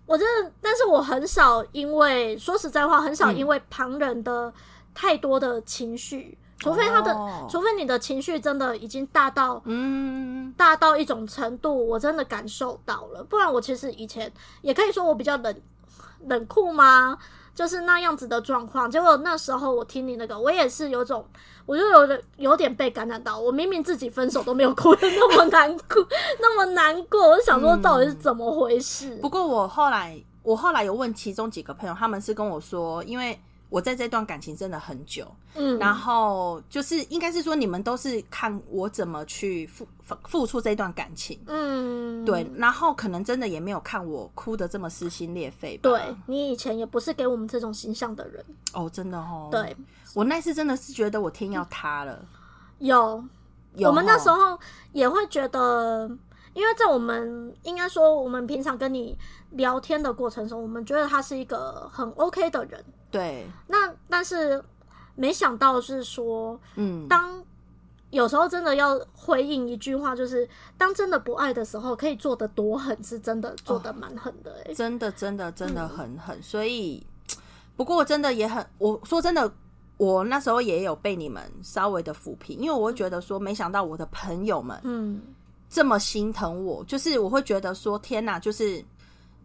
[0.06, 4.54] 我真的，但是我很少因为说实在话，很少因为旁人的
[4.94, 15.56] 太多的情绪、嗯，除非他的、哦，除非你的情绪真的已经大到嗯大到一种程度，我真的感受到了，不然我其实以前也可以说我比较冷。
[16.28, 17.16] 冷酷吗？
[17.54, 18.90] 就是那样子的状况。
[18.90, 21.24] 结果那时候我听你那个，我也是有种，
[21.68, 23.38] 我就有点有点被感染到。
[23.38, 26.08] 我明明自己分手都没有哭的那么难过，
[26.42, 27.30] 那么难过。
[27.30, 29.14] 我就想说，到底是怎么回事？
[29.16, 29.22] 嗯。
[29.22, 33.40] 不过我后来，我后来有问其中几个朋友，他们是跟我说，因为。
[33.76, 39.86] 我在这段感情真的很久，嗯，然后就是应该是说，你们都是看我怎么去付
[40.24, 45.90] 付出这段感情，嗯，对，然后可能真的也没有看我哭的这么撕心裂肺吧。
[45.90, 49.50] 对，你以前也不是给我们这种形象的人哦，真的哦。
[49.52, 49.76] 对，
[50.14, 52.26] 我那次真的是觉得我天要塌了，
[52.80, 53.22] 有，
[53.74, 54.58] 有，我们那时候
[54.94, 56.10] 也会觉得，
[56.54, 59.18] 因为在我们应该说，我们平常跟你
[59.50, 62.82] 聊天的过程中，我们觉得他是一个很 OK 的人。
[63.16, 64.62] 对，那但是
[65.16, 67.42] 没想到是说，嗯，当
[68.10, 70.48] 有时候真的要回应一句话，就是
[70.78, 76.38] 当真的不爱的时候，可以做的多狠，是真的做的蛮狠的，欸，哎，真的真的真的很狠。
[76.44, 77.02] 所以，
[77.78, 79.50] 不过真的也很，我说真的，
[79.96, 85.22] 我那时候也有被你们稍微的抚平，因为我会觉得说，没想到我的朋友们，嗯，
[85.70, 88.84] 这么心疼我，就是我会觉得说，天哪，就是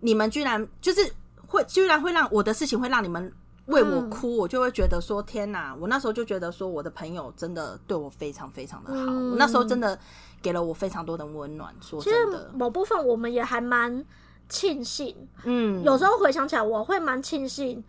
[0.01, 1.09] 你们居然就是
[1.47, 3.33] 会，居然会让我的事情会让你们。
[3.67, 5.73] 为我哭，我就会觉得说天哪！
[5.79, 8.99] 我那时候就觉得说，我的朋友真的对我非常非常的好。
[9.07, 9.97] 嗯、我那时候真的
[10.43, 11.73] 给了我非常多的温暖。
[11.81, 14.05] 说真的，某部分我们也还蛮
[14.49, 15.29] 庆幸。
[15.45, 17.85] 嗯，有时候回想起来，我会蛮庆幸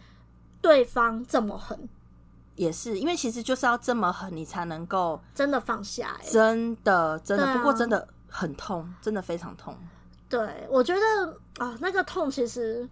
[0.62, 1.90] 对方这么狠。
[2.56, 6.16] 也是因为其实就是要这么狠，你才能够真的放下。
[6.22, 9.76] 真的，真的，不过真的很痛，真的非常痛。
[10.30, 12.88] 对，我觉得啊，那个痛其实。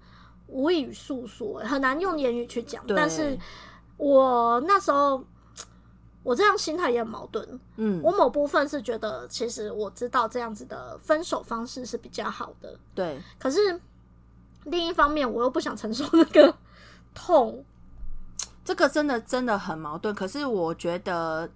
[0.49, 2.83] 无以诉说，很难用言语去讲。
[2.87, 3.37] 但是，
[3.97, 5.23] 我那时候
[6.23, 7.59] 我这样心态也很矛盾。
[7.77, 12.77] 嗯，我某部分是觉得，其实我知道这样子的分手方式是比较好的。
[12.93, 13.79] 对，可是
[14.65, 16.53] 另一方面，我又不想承受那个
[17.13, 17.63] 痛。
[18.65, 20.13] 这个真的真的很矛盾。
[20.13, 21.49] 可是我觉得，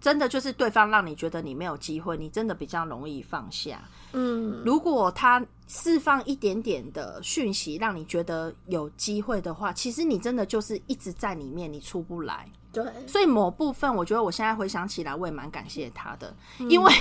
[0.00, 3.80] 真的就是对方让你觉得你没有机会，你真的比较容易放下。
[4.12, 5.44] 嗯，如果他。
[5.72, 12.44] 释放一点点的讯息，让你觉得有机会的话，其实你真的就是一直在里面，你出不来。
[12.72, 16.92] 对，所以某部分，我觉得我现在回想起来，我也蛮感谢他的，嗯、因为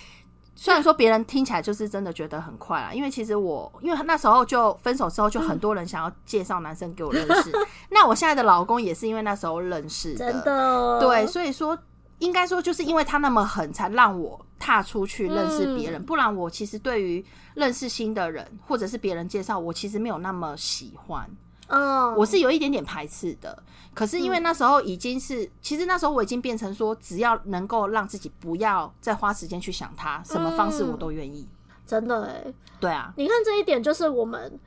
[0.54, 11.78] 虽然说别人听起来就是真的觉得很快啊，因为其实我因为那时候就分手之后，就很多人想要介绍男生给我认识，嗯、 那我现在的老公也是因为那时候认识的，真的，对，所以说。
[12.20, 16.00] 应该说，就是因为他那么狠，才让我踏出去认识别人。
[16.00, 16.04] 嗯。
[16.04, 21.28] 不然，我其实对于认识新的人，或者是别人介绍，我其实没有那么喜欢。
[21.68, 23.62] 嗯，我是有一点点排斥的。
[23.94, 31.48] 可是因为那时候已经是，嗯，其实那时候我已经变成说，只要能够让自己不要再花时间去想他，什么方式我都愿意。
[31.86, 33.12] 真的欸，对啊。
[33.16, 34.60] 你看这一点，就是我们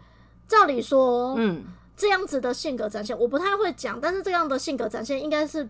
[0.48, 1.64] 照理说，嗯，
[1.96, 5.70] 这样子的性格展现，我不太会讲，但是这样的性格展现应该是。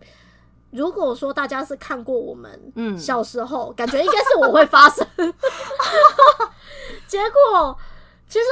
[0.73, 5.05] 如果说大家是看过我们嗯小时候，嗯、感觉应该是我会发生。
[7.07, 7.77] 结果
[8.27, 8.45] 其实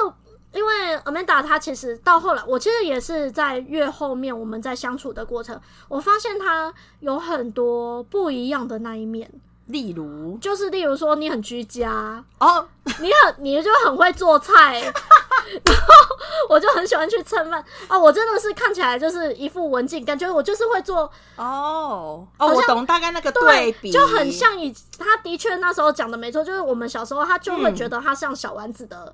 [0.53, 9.31] 因为 Amanda 她其实到后来，我其实也是在越后面我们在相处的过程，我发现她有很多不一样的那一面。
[9.71, 12.67] 例如，就是例如说，你很居家哦，
[12.99, 16.15] 你很，你就很会做菜，然后
[16.49, 17.97] 我就很喜欢去蹭饭啊。
[17.97, 29.13] 我真的是看起来就是一副文静，感觉我就是会做哦哦，我懂大概那个对比，就很像以他的确那时候讲的没错，就是我们小时候他就会觉得他像小丸子的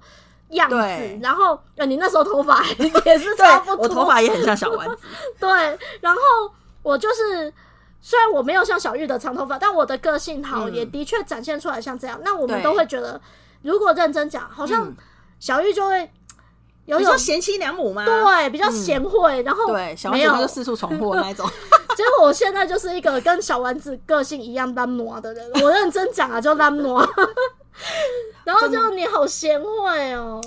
[0.50, 2.64] 样子，嗯、然后呃，你那时候头发
[3.06, 4.98] 也是差不多，我头发也很像小丸子，
[5.40, 5.50] 对，
[6.02, 6.22] 然后
[6.82, 7.54] 我就是。
[8.02, 12.18] 虽然我没有像小玉的长头发，但我的个性好，也的确展现出来像这样。
[12.20, 13.20] 嗯、那我们都会觉得，
[13.64, 14.96] 如果认真讲，好像
[15.40, 16.10] 小玉就会
[16.86, 18.06] 有种贤妻良母吗？
[18.06, 19.42] 对，比较贤惠。
[19.42, 21.46] 嗯、然后对，小丸子就四处闯祸那种。
[21.98, 25.52] 结果我现在就是一个跟小丸子个性一样懒惰的人。
[25.62, 27.06] 我认真讲啊，就懒惰。
[28.46, 30.42] 然后就你好贤惠哦。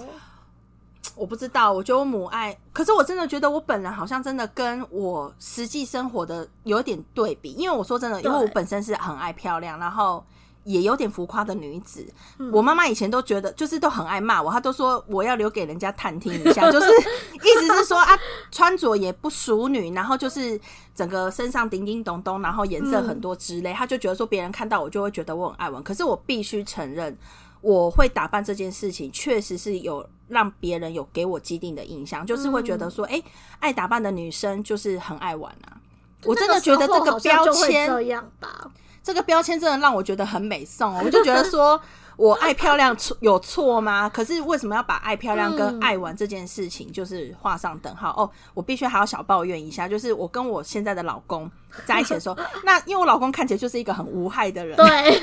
[1.21, 10.25] 我不知道，我觉得我母爱，可是我真的觉得我本人好像真的跟我实际生活的有点对比，因为我说真的，因为我本身是很爱漂亮，然后
[10.65, 12.07] 也有点浮夸的女子。
[12.39, 18.19] 嗯、我妈妈以前都觉得，就是都很爱骂我，她都说我要留给人家探听一下， 就是意思是说啊，
[18.51, 20.59] 穿着也不淑女，然后就是
[20.95, 25.83] 整个身上叮叮咚咚，然后颜色很多之类，她就觉得说别人看到我就会觉得我很爱玩。
[25.83, 27.15] 可是我必须承认，
[27.61, 30.07] 我会打扮这件事情确实是有。
[30.31, 33.25] 让别人有给我既定的印象，就是会觉得说，哎、欸，
[33.59, 35.75] 爱打扮的女生就是很爱玩啊。
[36.23, 38.71] 我真的觉得这个标签，这样吧，
[39.03, 41.03] 这个标签真的让我觉得很美颂哦。
[41.05, 41.83] 我就觉得说，
[42.17, 44.07] 我爱漂亮有错吗？
[44.15, 48.11] 可是为什么要把爱漂亮跟爱玩这件事情就是画上等号？
[48.17, 51.51] 哦，我必须还要小抱怨一下，就是我跟我现在的老公
[51.85, 55.21] 在一起的时候， 那因为我老公看起来就是一个很无害的人，对。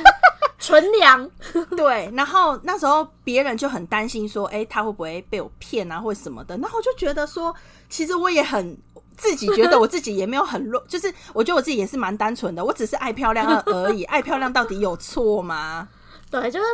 [0.60, 1.30] 纯良，
[1.78, 6.58] 对，然后那时候别人就很担心说，哎、欸，他会不会被我骗啊，或什么的？
[6.58, 7.54] 然后我就觉得说，
[7.90, 8.76] 其实我也很
[9.16, 14.04] 自己觉得我自己也没有很弱， 就是我觉得我自己也是蛮单纯的，我只是爱漂亮而已。
[14.12, 15.88] 爱漂亮到底有错吗？
[16.32, 16.66] 对，就是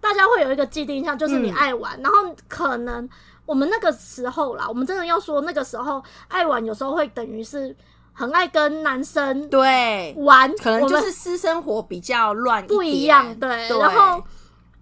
[0.00, 3.08] 大家会有一个既定印象，就是你爱玩，嗯、然后可能
[3.46, 7.76] 我们那个时候啦，我们真的要说那个时候爱玩，有时候会等于是。
[8.18, 13.32] 很爱跟男生对玩，可能就是私生活比较乱，不一样。
[13.36, 14.20] 对，对然后，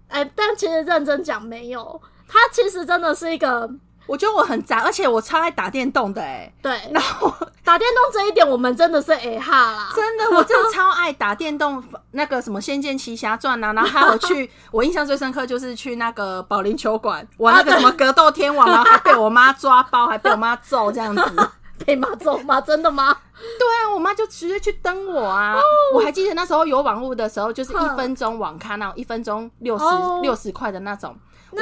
[0.07, 2.01] 哎、欸，但其实认真讲，没有。
[2.27, 3.69] 他其实真的是一个，
[4.07, 6.27] 我觉得我很宅，而且我超爱打电动的、欸。
[6.27, 6.81] 哎，对。
[6.91, 7.31] 然后
[7.63, 11.83] 打电动这一点，我们真的是哎哈啦，真的，我真的超爱打电动。
[12.13, 21.49] 那个什么《仙剑奇侠传》啊，然后还有去， 我印象最深刻就是去那个保龄球馆玩那个什么格斗天王，然后还被我妈抓包，还被我妈揍这样子。
[21.85, 22.59] 被骂揍吗？
[22.61, 23.15] 真的吗？
[23.33, 25.53] 对啊，我妈就直接去登我啊！
[25.53, 25.61] 哦、
[25.93, 29.85] 我还记得那时候有网络的时候，就是一分钟网咖那种，一分钟六十
[30.21, 31.15] 六十块的那种。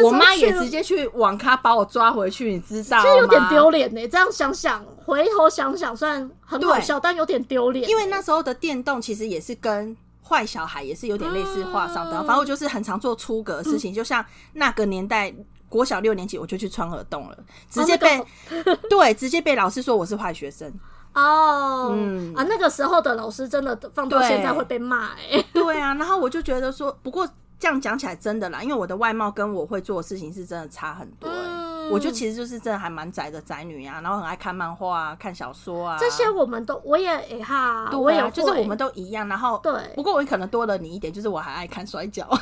[0.03, 3.03] 我妈也直接去网咖把我抓回去，你知道吗？
[3.03, 4.07] 这有点丢脸呢。
[4.07, 7.87] 这样想想，回头想想，虽然很好笑，但有点丢脸。
[7.87, 15.33] 因为那时候的电动其实也是跟坏小孩也是有点类似画上的，嗯、反正我就是很常做出格的事情，嗯、就像那个年代。
[15.67, 17.37] 国小六年级我就去穿耳洞了，
[17.69, 18.23] 直接被、
[18.89, 20.71] 对，直接被老师说我是坏学生
[21.13, 21.91] 哦。
[21.93, 25.45] 嗯啊，那个时候的老师真的放到现在会被骂哎、欸。
[25.53, 27.27] 对啊，然后我就觉得说，不过
[27.59, 31.35] 这样讲起来真的啦，因为我的外貌跟我会做的事情是真的差很多、欸。
[31.35, 35.97] 嗯，我就其实就是真的还蛮宅的宅女啊，然后很爱看漫画啊，看小说啊。
[35.99, 39.27] 这些我们都我也哎哈，对啊、我也就是我们都一样。
[39.27, 42.27] 然后对，不过我可能多了你一点，就是我还爱看摔跤。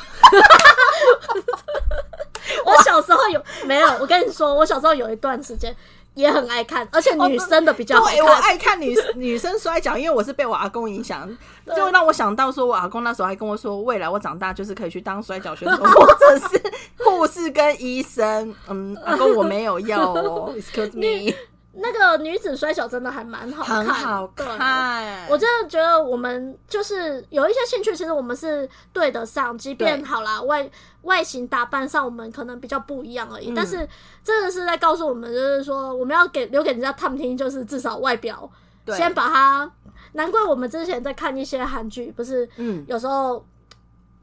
[2.66, 3.88] 我小时候有没有？
[4.00, 5.74] 我跟你说，我小时候有一段时间
[6.14, 8.14] 也很爱看，而且女生的比较好看。
[8.16, 11.28] 对，我爱看女 女生摔跤，因为我是被我阿公影响，
[11.76, 16.62] 就让我想到说，我阿公那时候还跟我说，未来我长大就是可以去当摔跤选手， 或者是
[16.98, 18.54] 护士跟医生。
[18.68, 21.34] 嗯，阿公我没有要哦， excuse me。
[21.76, 25.26] 那个女子摔角真的还蛮好看，很好看。
[25.28, 30.70] 我真的觉得我们就是有一些兴趣，其实我们是对得上，即便好啦，外
[31.02, 33.50] 外形打扮上我们可能比较不一样而已。
[33.50, 33.88] 嗯、但是
[34.22, 38.50] 真的是在告诉我们，就是说我们要给留给人家探听，就是至少外表
[38.86, 39.70] 先把它。
[40.12, 42.48] 难怪我们之前在看一些韩剧，不是？
[42.56, 43.44] 嗯，有时候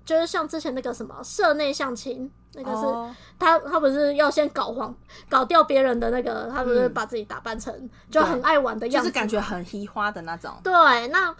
[0.06, 2.32] 就是像之前那个什么社内相亲。
[2.54, 3.10] 那个是、oh.
[3.40, 4.94] 他，他不是要先搞黄，
[5.30, 10.52] 搞掉别人的那个，他不是把自己打扮成就很爱玩的样子，就是感觉很嘻花的那种。
[10.62, 11.34] 对，那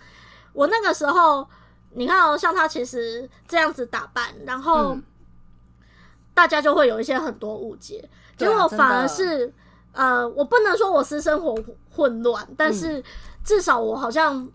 [0.54, 1.46] 我那个时候，
[1.92, 4.98] 你看哦，像他其实这样子打扮，然后
[6.34, 9.54] 大家就会有一些很多误解，嗯、结果反而是
[9.92, 11.54] 呃，我不能说我私生活
[11.90, 13.04] 混乱，但是
[13.44, 14.50] 至少我好像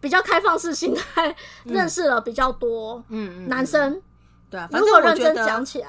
[0.00, 3.92] 比较开放式心态，认识了比较多嗯男生。
[3.92, 4.02] 嗯、
[4.50, 5.88] 对啊，反正我认真讲起来，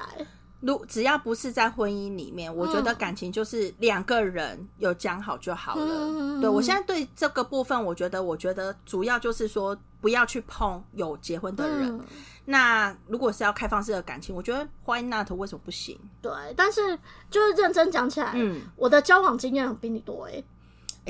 [0.60, 5.86] 如只要不是在婚姻里面，我觉得感情就是两个人有讲好就好了。
[5.86, 11.88] 嗯、对我现在对这个部分，我觉得，我觉得主要就是说不要去碰有结婚的人。
[11.88, 12.04] 嗯、
[12.44, 15.30] 那如果是要开放式的感情，我觉得 Why not？
[15.30, 15.98] 为什么不行？
[16.20, 16.98] 对，但是
[17.30, 20.44] 就是认真讲起来，嗯，我的交往经验比你多哎、欸。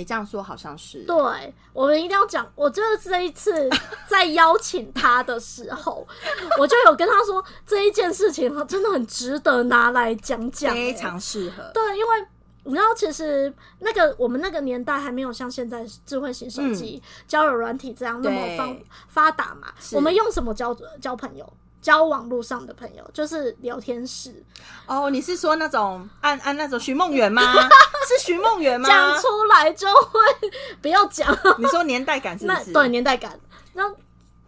[0.01, 1.05] 哎，这样说好像是。
[1.05, 2.51] 对，我们一定要讲。
[2.55, 3.69] 我就是这一次
[4.09, 6.07] 在邀请他的时候，
[6.59, 11.71] 我就有跟他说这一件事情真的很值得拿来讲讲，非常适合。
[11.75, 12.27] 对，因为
[12.65, 18.77] 你知道，其实那个我们那个年代还没有像现在智慧型手机、嗯、交友软体这样那么方
[19.09, 19.69] 发达嘛。
[19.93, 21.53] 我们用什么交交朋友？
[21.81, 24.45] 交往路上的朋友就是聊天室
[24.87, 27.43] 哦，你是说那种按按那种寻梦园吗？
[28.09, 28.89] 是寻梦园吗？
[28.89, 30.21] 讲出来就会
[30.83, 31.37] 不要讲。
[31.59, 32.73] 你说年代感是不是？
[32.75, 33.39] 对，年代感。
[33.75, 33.85] 那。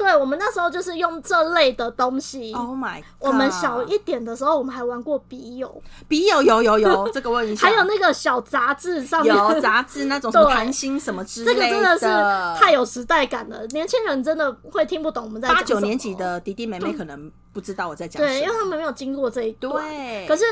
[0.03, 2.53] 对，我们那时候就是用这类的东西。
[2.55, 3.05] Oh my God！
[3.21, 5.83] 我们小一点的时候，我们还玩过笔友。
[6.09, 7.71] 笔友有有有， 这个我印象。
[7.71, 11.61] 还有那个小杂志上面，有杂志那种什么谈心什么之类的。
[11.61, 15.57] 这个真的是太有时代感了，年轻人真的会听不懂我们在讲。
[15.57, 19.73] 八九年级的弟弟妹妹可能不知道我在讲什么，对，因为他们没有经过这一段。
[19.89, 20.45] 对，可是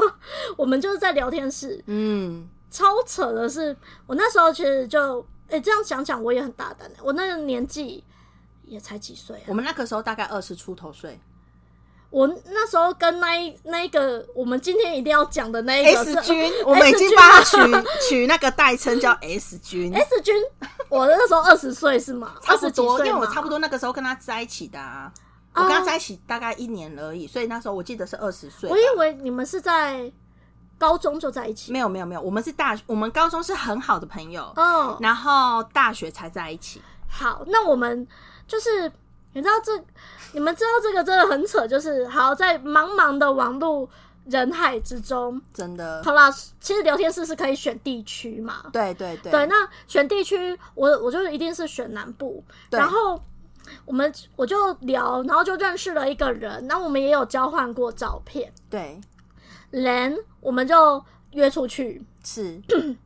[0.56, 8.02] 我们就是在聊天室，嗯，超扯的是，我那时候其实就，哎，这样想想我也很大胆的，我那个年纪。
[8.66, 9.44] 也才几岁啊？
[9.46, 11.18] 我们那个时候大概二十出头岁。
[12.08, 17.56] 我那时候跟那一那一个，我们今天一定要讲的那一个 S 君，我们已经帮他取
[18.08, 19.92] 取那个代称叫 S 君。
[19.92, 20.34] S 君，
[20.88, 22.34] 我那时候二十岁是吗？
[22.40, 25.12] 差不多，因为我差不多那个时候跟他在一起的啊。
[25.52, 28.70] 我跟他在一起大概一年而已，所以那时候我记得是二十岁。
[28.70, 30.10] 我以为你们是在
[30.78, 31.72] 高中就在一起。
[31.72, 36.80] 没有没有没有，我们是大我们高中是很好的朋友，嗯，然后大学才在一起。
[37.08, 38.06] 好，那我们。
[38.46, 38.90] 就是
[39.32, 39.72] 你知道这，
[40.32, 41.66] 你们知道这个真的很扯。
[41.66, 43.88] 就是好在茫茫的网络
[44.26, 46.30] 人海之中，真的好啦。
[46.60, 48.64] 其实聊天室是可以选地区嘛？
[48.72, 49.30] 对对对。
[49.30, 52.42] 对，那选地区，我我就一定是选南部。
[52.70, 53.20] 对然后
[53.84, 56.66] 我们我就聊，然后就认识了一个人。
[56.66, 58.52] 那我们也有交换过照片。
[58.70, 59.00] 对。
[59.70, 62.04] 人我们就约出去。
[62.24, 62.60] 是。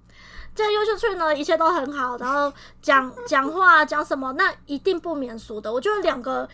[0.61, 5.73] 在优秀处呢，一切都很好，然后讲讲话讲什么，那一定不免俗的。
[5.73, 6.49] 我觉得两个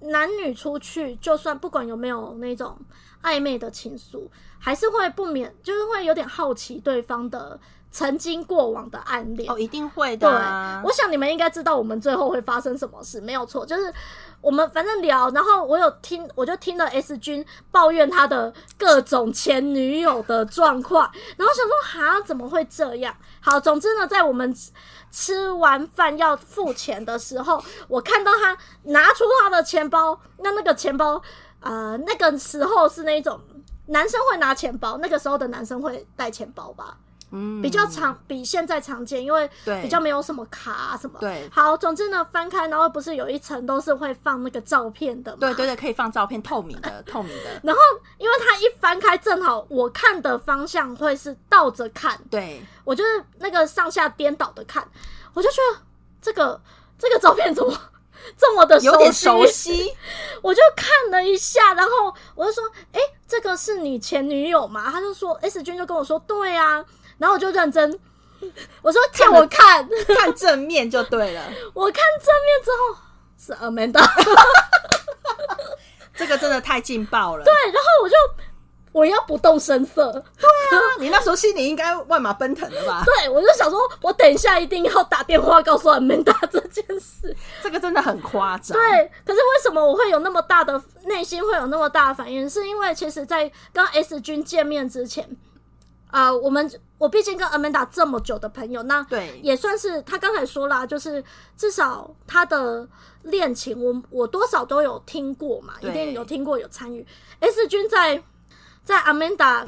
[0.00, 2.76] 男女出去，就算不管有没有那种
[3.22, 7.58] 暧昧的情愫，还是会不免就是会有点好奇对方的
[7.94, 9.48] 曾经过往的暗恋。
[9.48, 10.80] 哦，一定会的啊。
[10.82, 13.94] 对，我想你们应该知道我们最后会发生什么事，没有错，就是。
[14.40, 23.16] 我们反正聊，然后我有听，我就听了 S 君抱怨他的各种前女友的状况，然后想说哈，怎么会这样？
[23.40, 24.54] 好，总之呢，在我们
[25.10, 31.22] 吃完饭要付钱的时候，我看到他拿出他的钱包，那那个钱包，
[31.60, 33.40] 呃，那个时候是那种
[33.86, 36.98] 男生会拿钱包，那个时候的男生会带钱包吧。
[37.36, 39.50] 嗯，比较常比现在常见，因为
[39.82, 41.18] 比较没有什么卡、啊、什么。
[41.18, 45.38] 对，好，总之呢，翻开然后不是有一层都是会放那个照片的吗？
[45.40, 47.50] 对对对，可以放照片，透明的，透明的。
[47.64, 47.80] 然后，
[48.18, 54.86] 因为它一翻开，正好我看的方向会是倒着看，对，我就是那个上下颠倒的看，
[55.34, 55.80] 我就觉得
[56.22, 56.60] 这个
[56.96, 57.76] 这个照片怎么
[58.38, 59.92] 这么的有点熟悉？
[60.40, 66.84] 我就看了一下，然后我就说：“哎、欸，这个是你前女友吗？”他就说：“S 君就跟我说，对啊。”
[67.24, 67.98] 然后我就认真，
[68.82, 71.42] 我说借我看看，看正面就对了。
[71.72, 72.94] 我看正面之后
[73.38, 74.06] 是 Amanda，
[76.14, 77.44] 这个真的太劲爆了。
[77.44, 78.14] 对，然后我就
[78.92, 80.12] 我要不动声色。
[80.12, 83.02] 对啊，你那时候心里应该万马奔腾了吧？
[83.06, 87.34] 对，我就想说，我等一下一定要打电话告诉 Amanda 这件事。
[87.62, 88.76] 这个真的很夸张。
[88.76, 92.50] 对，可是为什么我会有那么大的内心会有那么大的反应？
[92.50, 95.26] 是因为其实，在跟 S 君见面之前。
[96.14, 101.22] 啊、呃，我们我毕竟跟 Amanda 这么久的朋友，那对也算是他刚才说啦，就是
[101.56, 102.88] 至少他的
[103.24, 107.04] 恋情我，我我多少都有听过嘛，一定有听过有参与。
[107.40, 108.22] S 君在
[108.84, 109.66] 在 Amanda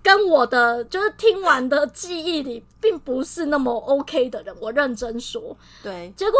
[0.00, 5.56] 跟我的就是听完的记忆里，并不是那么 OK 的人，我认真说。
[5.82, 6.38] 对，结果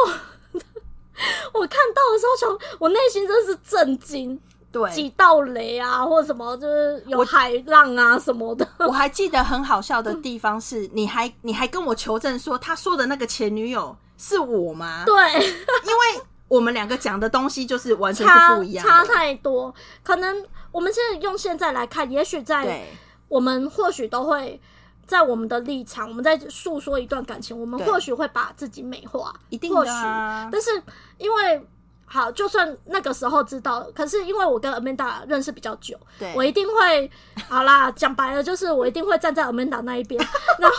[1.52, 4.40] 我看到的时候，想我内心真是震惊。
[4.72, 8.66] 对，几道雷啊，或者什么，就是有海浪啊什么的。
[8.78, 15.02] 我，还记得很好笑的地方是， 你还你还跟我求证说，他说的那个前女友是我吗？
[15.04, 19.74] 对， 因为我们两个讲的东西就是完全是不一样差，差太多。
[20.02, 22.86] 可能我们现在用现在来看，也许在
[23.28, 24.60] 我们或许都会
[25.06, 30.44] 在我们的立场，我们在诉说一段感情，我们或许会把自己美化，一定的啊。
[30.44, 30.82] 或许，但是
[31.18, 31.66] 因为
[32.12, 37.08] 好，就算那个时候知道，可是因为我跟 Amanda 认识比较久，对，我一定会
[37.48, 37.88] 好啦。
[37.92, 40.20] 讲白了，就是我一定会站在 Amanda 那一边。
[40.58, 40.76] 然后，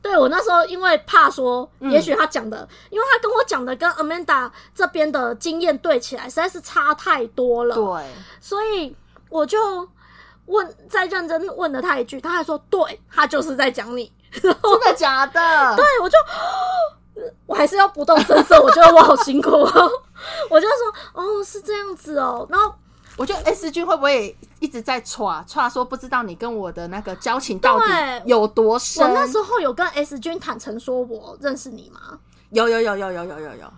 [0.00, 7.74] 对我那时候因为怕说，也许他讲的，嗯、因为他跟我讲的跟 Amanda 这边的经验对起来，实在是差太多了。
[7.74, 8.96] 对，所以
[9.28, 9.58] 我就。
[10.46, 15.40] 问，再认真问了他一句，他还说：“对，他就是在讲你。”真的假的？
[15.74, 16.18] 对，我就，
[17.46, 18.60] 我还是要不动声色。
[18.60, 19.90] 我觉得我好辛苦哦。
[20.50, 22.74] 我就说：“哦，是这样子哦。”然后
[23.16, 27.84] 我觉得 S 君会不会一直在歘歘说，不知道你跟我的那个交情到底
[28.26, 29.06] 有多深？
[29.06, 32.18] 我那时候有跟 S 君坦诚说我认识你吗？
[32.50, 33.72] 有有有有有有有有。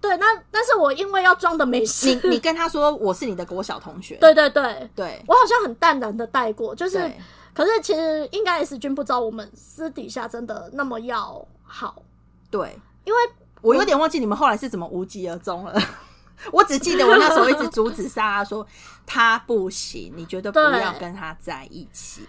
[0.00, 7.08] 对，那但是我因为要装的没事，你你跟他说我是你的国小同学，对对对对，我好像很淡然的带过，就是，
[7.54, 12.02] 可是其实应该 S 君不知道我们私底下真的那么要好，
[12.50, 13.18] 对，因为
[13.60, 15.80] 我有点忘记你们后来是怎么无疾而终了，
[16.52, 18.66] 我只记得我那时候一直阻止莎拉说
[19.06, 22.26] 他不行，你觉得不要跟他在一起，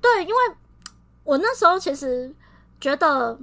[0.00, 0.34] 对，因为
[1.24, 2.34] 我那时候其实
[2.80, 3.38] 觉得。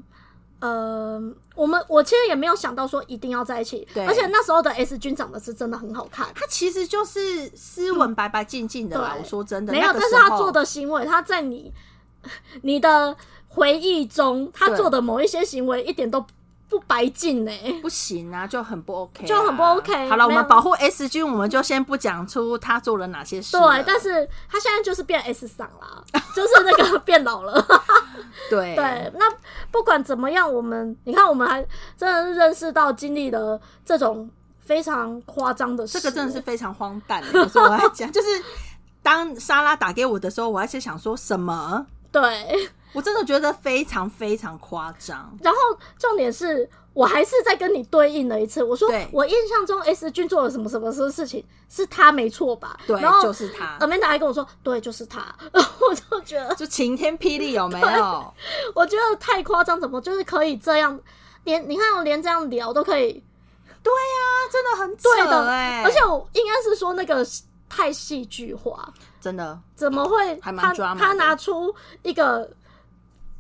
[0.60, 1.22] 呃，
[1.56, 4.06] 我们我其实也没有想到说一定要在一起，对。
[4.06, 9.14] 而且那时候的 S 君长得是真的很好看，他其实就是斯文白白净净的啦。
[9.20, 11.74] 我说真的，没有，但是他做的行为，他在你
[12.64, 13.14] 你的
[13.54, 16.26] 回忆中，他做的某一些行为一点都。
[16.70, 17.72] 不白净呢、欸？
[17.84, 20.10] 不行啊，就很不 OK，就很不 OK。
[20.10, 23.56] 好了，我们保护 S 君，我们就先不讲出他做了哪些事。
[23.56, 26.04] 对，但是他现在就是变 S 嗓了，
[26.36, 27.64] 就是那个变老了。
[28.50, 29.26] 对对，那
[29.70, 31.64] 不管怎么样，我们你看，我们还
[31.96, 34.28] 真的认识到经历了这种
[34.60, 37.24] 非常夸张的事，这个真的是非常荒诞。
[37.36, 38.28] 有时候我还讲， 就是
[39.04, 41.86] 当莎拉打给我的时候，我还是想说什么？
[42.12, 42.72] 对。
[42.94, 45.60] 我真的觉得非常非常夸张，然后
[45.98, 52.80] 重点是我还是在跟你对应了一次，我说我印象中 S 君做了什么什么什么事情，是他没错吧？
[52.86, 53.78] 对，然后就是他。
[53.80, 55.22] Amanda 还跟我说，对，就是他。
[55.52, 58.34] 然 后我就觉得，就晴天霹雳有没有？
[58.76, 61.00] 我觉得太夸张，怎么就是可以这样？
[61.46, 63.24] 连你看，我连这样聊都可以。
[63.82, 67.26] 对呀、啊，真的很对的哎，而且我应该是说那个
[67.68, 70.40] 太戏剧化，真的怎么会？
[70.40, 71.06] 还蛮抓马的。
[71.06, 71.74] 他拿出
[72.04, 72.48] 一个。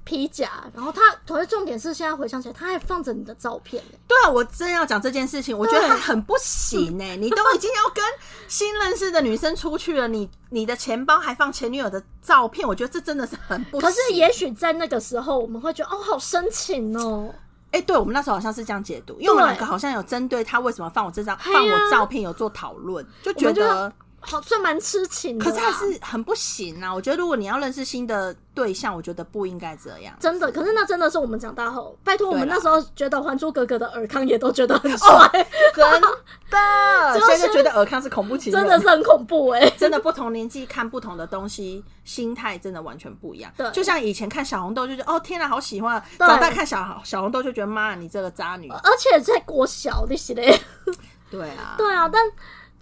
[0.03, 3.83] 皮夹，然后他，可是重点是现在回想起来，他还放着你的照片。
[4.07, 7.15] 对啊，我真要讲这件事情，我觉得他很不行哎！
[7.17, 8.03] 你都已经要跟
[8.47, 13.89] 新认识的女生出去了，你你的钱包还放前女友的照片，我觉得这真的是很不行。
[13.89, 17.33] 可是也许在那个时候，我们会觉得哦，好深情哦。
[17.71, 23.91] 哎，对，我们那时候好像是这样解读，因为我们两个好像有针对他为什么放我这张放我照片有做讨论，就觉得。
[24.25, 26.93] 好，算蛮痴情的，可是还是很不行啊！
[26.93, 30.15] 我觉得如果你要认识新的对象，我觉得不应该这样。
[30.19, 35.07] 真的，可是那真的是我们长大后，拜托我们那时候觉得《还珠格格》的尔康也都觉得很帅，
[35.75, 36.07] 真的。
[37.27, 39.69] 现在就觉得尔康是恐怖情人，真的是很恐怖哎、欸！
[39.77, 43.51] 真的不同年纪看不同的东西，心态真的完全不一样。
[43.57, 48.69] 对，就像以前看小红豆就觉得哦天哪，好喜欢；长大看小小红豆就觉得妈，你这个渣女。
[48.69, 50.59] 而且在国小那些嘞，
[51.29, 52.21] 对啊，对啊，但。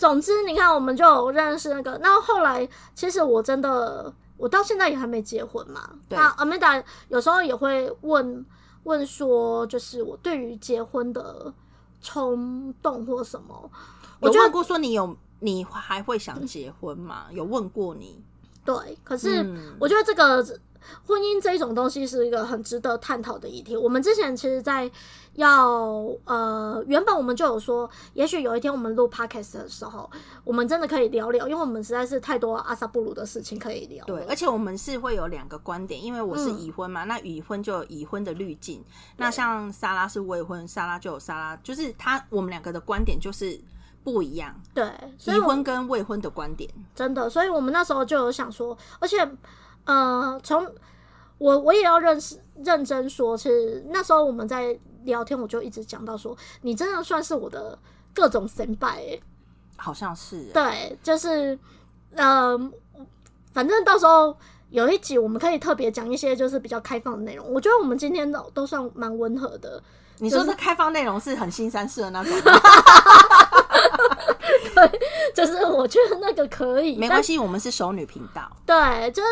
[0.01, 1.95] 总之，你看，我们就有认识那个。
[2.01, 5.91] 那后来，其实我真的，我到现在也还没结婚嘛。
[6.09, 6.17] 对。
[6.17, 8.43] 那 Amanda 有时候也会问
[8.85, 11.53] 问说，就是我对于结婚的
[12.01, 13.69] 冲动或什么。
[14.21, 17.27] 有问过说你有你还会想结婚吗？
[17.29, 18.19] 有问过你？
[18.65, 18.97] 对。
[19.03, 19.45] 可是
[19.79, 20.43] 我觉得这个
[21.05, 23.75] 婚姻这一种东西是一个很值得探讨的议题。
[23.75, 24.91] 我们之前其实，在。
[25.35, 25.65] 要
[26.25, 30.11] 呃，原本我们就有说，也许有一天我们录 podcast 的时候，
[30.43, 34.03] 我们真的可以聊聊，因为我们实在是太多阿萨布鲁的事情可以聊。
[34.05, 38.83] 对，而且我们是会有两个观点，因为我是已婚嘛，嗯、那已婚就有已婚的滤镜。
[39.15, 43.57] 那像莎拉是未婚，莎拉就有莎拉，就是他我们两个的观点就是
[44.03, 44.53] 不一样。
[44.73, 44.85] 对，
[45.27, 49.25] 已婚跟未婚的观点真的，所以我们那时候就有想说，而且
[49.85, 50.67] 呃，从
[51.37, 54.79] 我我也要认识认真说，其实那时候我们在。
[55.03, 57.75] 聊天我就一直讲到说，你真的算是我的
[58.13, 59.19] 各种先辈欸，
[59.75, 60.51] 好像是欸。
[60.53, 61.57] 对，就是
[62.13, 63.03] 嗯，呃，
[63.51, 64.37] 反正到时候
[64.69, 67.51] 有一集我们可以特别讲一些就是比较开放的内容。
[67.51, 69.81] 我觉得我们今天都都算蛮温和的。
[70.19, 72.31] 你说的开放内容是很新三色的那种？
[74.75, 74.99] 对，
[75.33, 78.47] 就是我觉得那个可以，没关系，我们是熟女频道。
[78.67, 79.29] 对，就是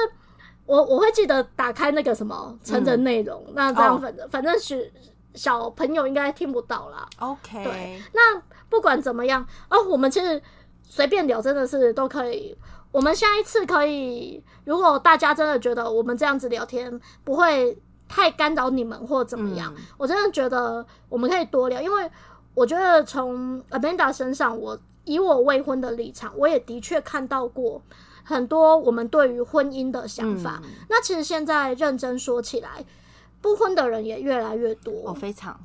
[0.70, 4.92] 我我会记得打开那个什么成人内容，嗯，那这样反正，哦，反正是。
[5.36, 7.08] 小朋友应该听不到啦。
[7.20, 10.42] OK，对，那不管怎么样，哦，我们其实
[10.82, 12.58] 随便聊，真的是都可以。
[12.92, 22.10] 我们下一次可以，如果大家真的觉得我们这样子聊天不会太干扰你们或怎么样，嗯、我真的觉得我们可以多聊，因为
[22.56, 27.80] 我觉得从 Amanda 身上，我以我未婚的立场，我也的确看到过
[28.30, 30.62] 很多我们对于婚姻的想法。
[30.64, 32.86] 嗯、那其实现在认真说起来，
[33.42, 35.60] 不婚的人也越来越多，哦，非常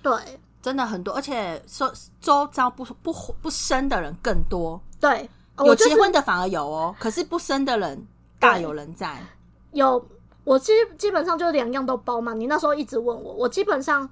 [0.00, 0.14] 对，
[0.62, 1.92] 真的很多，而且说
[2.22, 3.12] 周遭不不
[3.42, 5.28] 不生的人更多，对。
[5.64, 8.06] 有结婚的反而有哦，可是不生的人
[8.38, 9.18] 大有人在。
[9.72, 10.06] 有，
[10.44, 12.34] 我基基本上就两样都包嘛。
[12.34, 14.06] 你那时候一直问我，我基本上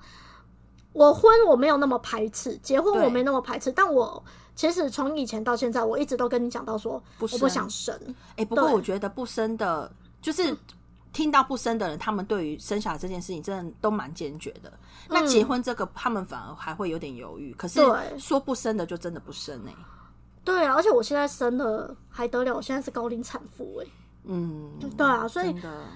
[0.95, 3.71] 我婚我没有那么排斥，结婚我没那么排斥。
[3.71, 4.23] 但我
[4.55, 7.95] 其实从以前到现在，我一直都跟你讲到说，我不想生。
[8.37, 9.93] 哎，不过我觉得不生的，
[10.23, 10.57] 就是
[11.13, 14.73] 听到不生的人，他们对于生小孩这件事情真的都蛮坚决的。
[15.09, 17.53] 那结婚这个，他们反而还会有点犹豫。
[17.55, 17.81] 可是
[18.17, 19.75] 说不生的，就真的不生哎。
[20.45, 23.87] 对啊，而且我现在生了还得了，我现在是高龄产妇哎。
[24.27, 25.53] 嗯，对啊，所以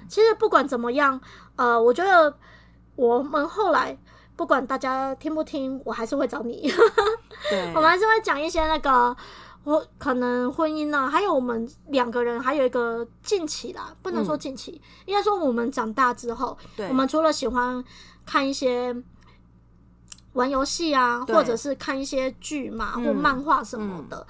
[0.09, 1.18] 其实不管怎么样，
[1.57, 2.34] 呃，我觉得
[2.96, 3.96] 我们后来
[4.39, 6.72] 不管大家听不听，我还是会找你。
[7.51, 9.14] 对， 我们还是会讲一些那个
[9.64, 17.84] 我可能婚姻啊，还有我们两个人还有一个近期啦，不能说近期，嗯、应该说我们长大之后，对我们除了喜欢
[18.24, 18.97] 看一些。
[20.34, 24.24] 玩游戏啊，或者是看一些剧嘛，嗯、或漫画什么的。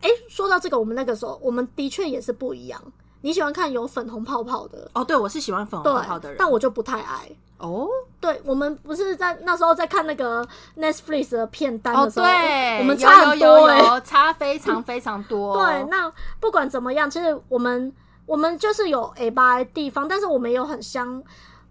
[0.00, 2.80] 哎、嗯欸，说到这个，我们那个时候，我们的确也是不一样。
[3.24, 4.86] 你喜欢看有粉红泡泡的？
[4.92, 7.26] 哦，对，我是喜欢粉红泡泡的人，但我就不太爱。
[7.56, 7.88] 哦，
[8.20, 10.46] 对，我们不是在那时候在看那个
[10.76, 15.56] Netflix 的片单的时候，哦、对，我们差很多、欸，有有有有差非常非常多。
[15.64, 17.90] 对，那不管怎么样，其实我们
[18.26, 21.22] 我们就是有 A 八的地方，但是我们有很相。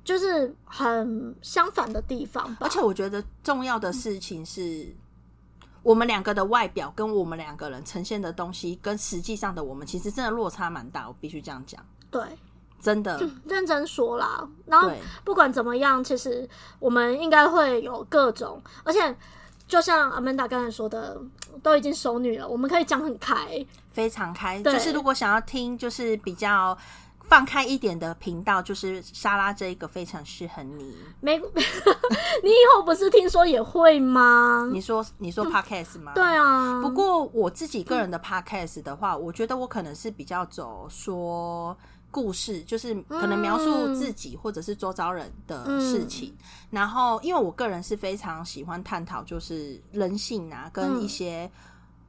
[0.06, 4.86] 就是很相反的地方，而且我觉得重要的事情是，
[5.84, 11.86] 我们两个的外表跟我们两个人呈现的东西，跟实际上的我们其实真的落差蛮大，我必须这样讲。
[12.10, 12.22] 对，
[12.80, 14.48] 真的认真说啦。
[14.66, 14.90] 然后
[15.24, 19.16] 不管怎么样，其实我们应该会有各种，而且
[19.68, 21.22] 就像 Amanda 刚才说的，
[21.62, 24.62] 都已经熟女了，我们可以讲很开，非常开。
[24.64, 26.78] 就是如果想要听，就是比较。
[27.34, 30.96] 放开一点的频道，就是沙拉这一个非常适合你。
[31.20, 31.36] 没，
[32.44, 34.70] 你以后不是听说也会吗？
[34.72, 36.12] 你说你说 podcast 吗？
[36.14, 36.80] 对啊。
[36.80, 41.76] 不过我自己个人的 podcast 的话，嗯、我觉得我可能是比较走说
[42.12, 46.30] 故事，就是可能描述自己或者是周遭人的事情。
[46.38, 51.50] 嗯、然后，因为我个人是非常喜欢探讨，就是人性啊，跟一些、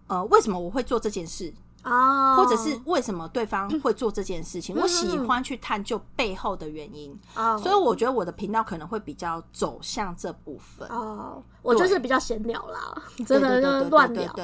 [0.08, 1.50] 嗯、呃，为什么我会做这件事。
[1.84, 4.74] 哦，或者是为什么对方会做这件事情？
[4.74, 10.88] 嗯、我喜欢去探究背后的原因，哦、所以我觉得我的频道可能会比较走向这部分。
[10.88, 12.94] 哦，我就是比较闲聊啦，
[13.26, 14.34] 真的就是乱聊。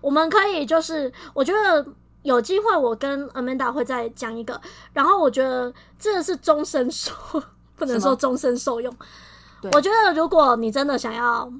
[0.00, 1.86] 我们可以就是，我觉得
[2.22, 4.60] 有机会我跟 Amanda 会再讲一个，
[4.92, 7.12] 然后我觉得这是终身受，
[7.76, 8.94] 不能说终身受用。
[9.72, 11.50] 我觉得如果你真的想要。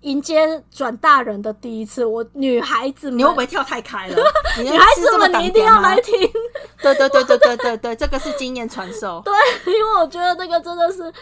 [0.00, 4.16] 迎接转大人的第一次，我女孩子们，你会不会跳太开了？
[4.62, 6.14] 女孩子们，你一定要来听。
[6.82, 9.20] 对对对对对对对，这个是经验传授。
[9.26, 9.32] 对，
[9.72, 11.12] 因为我觉得那个真的是，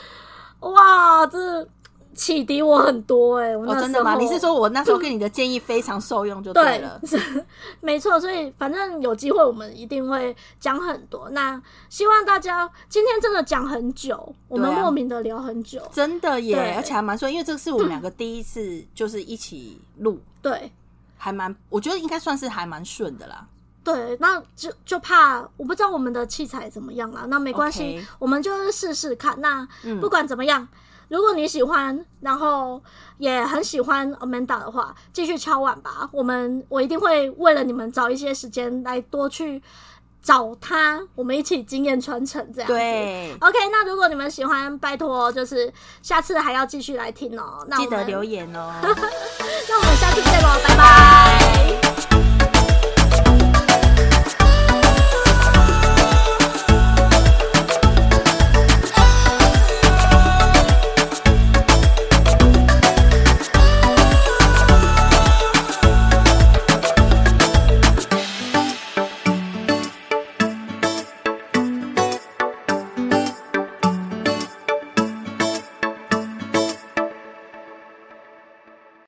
[0.61, 1.67] 哇，这。
[2.15, 4.17] 启迪我很多哎、欸，我真的吗？
[4.17, 6.99] 你是说我那时候给你的建议非常受用就 对了？
[7.01, 7.47] 对，是
[7.81, 8.19] 没错。
[8.19, 11.29] 所以反正有机会我们一定会讲很多。
[11.31, 20.73] 那希望大家今天真的讲很久，啊、我们莫名的聊很久，真的耶，而且还蛮顺，因为这是我们两个第一次就是一起录，对，
[21.17, 23.47] 还蛮，我觉得应该算是还蛮顺的啦。
[23.85, 29.41] 对，那就就怕我不知道我们的器材怎么样啦，那没关系.我们就是试试看。
[29.41, 29.67] 那
[30.01, 30.63] 不管怎么样。
[30.63, 30.69] 嗯
[31.09, 32.83] 如果你喜欢，然后
[33.19, 36.09] 也很喜欢 Amanda 的话，继续敲碗吧。
[36.13, 39.63] 我们我一定会为了你们找一些时间来多去
[40.23, 42.75] 找他，我们一起经验传承这样子。
[42.75, 43.59] 对，OK。
[43.71, 47.67] 那如果你们喜欢，拜托就是下次还要继续来听哦。
[47.77, 48.73] 记得留言哦。
[48.83, 50.19] 那我们下次。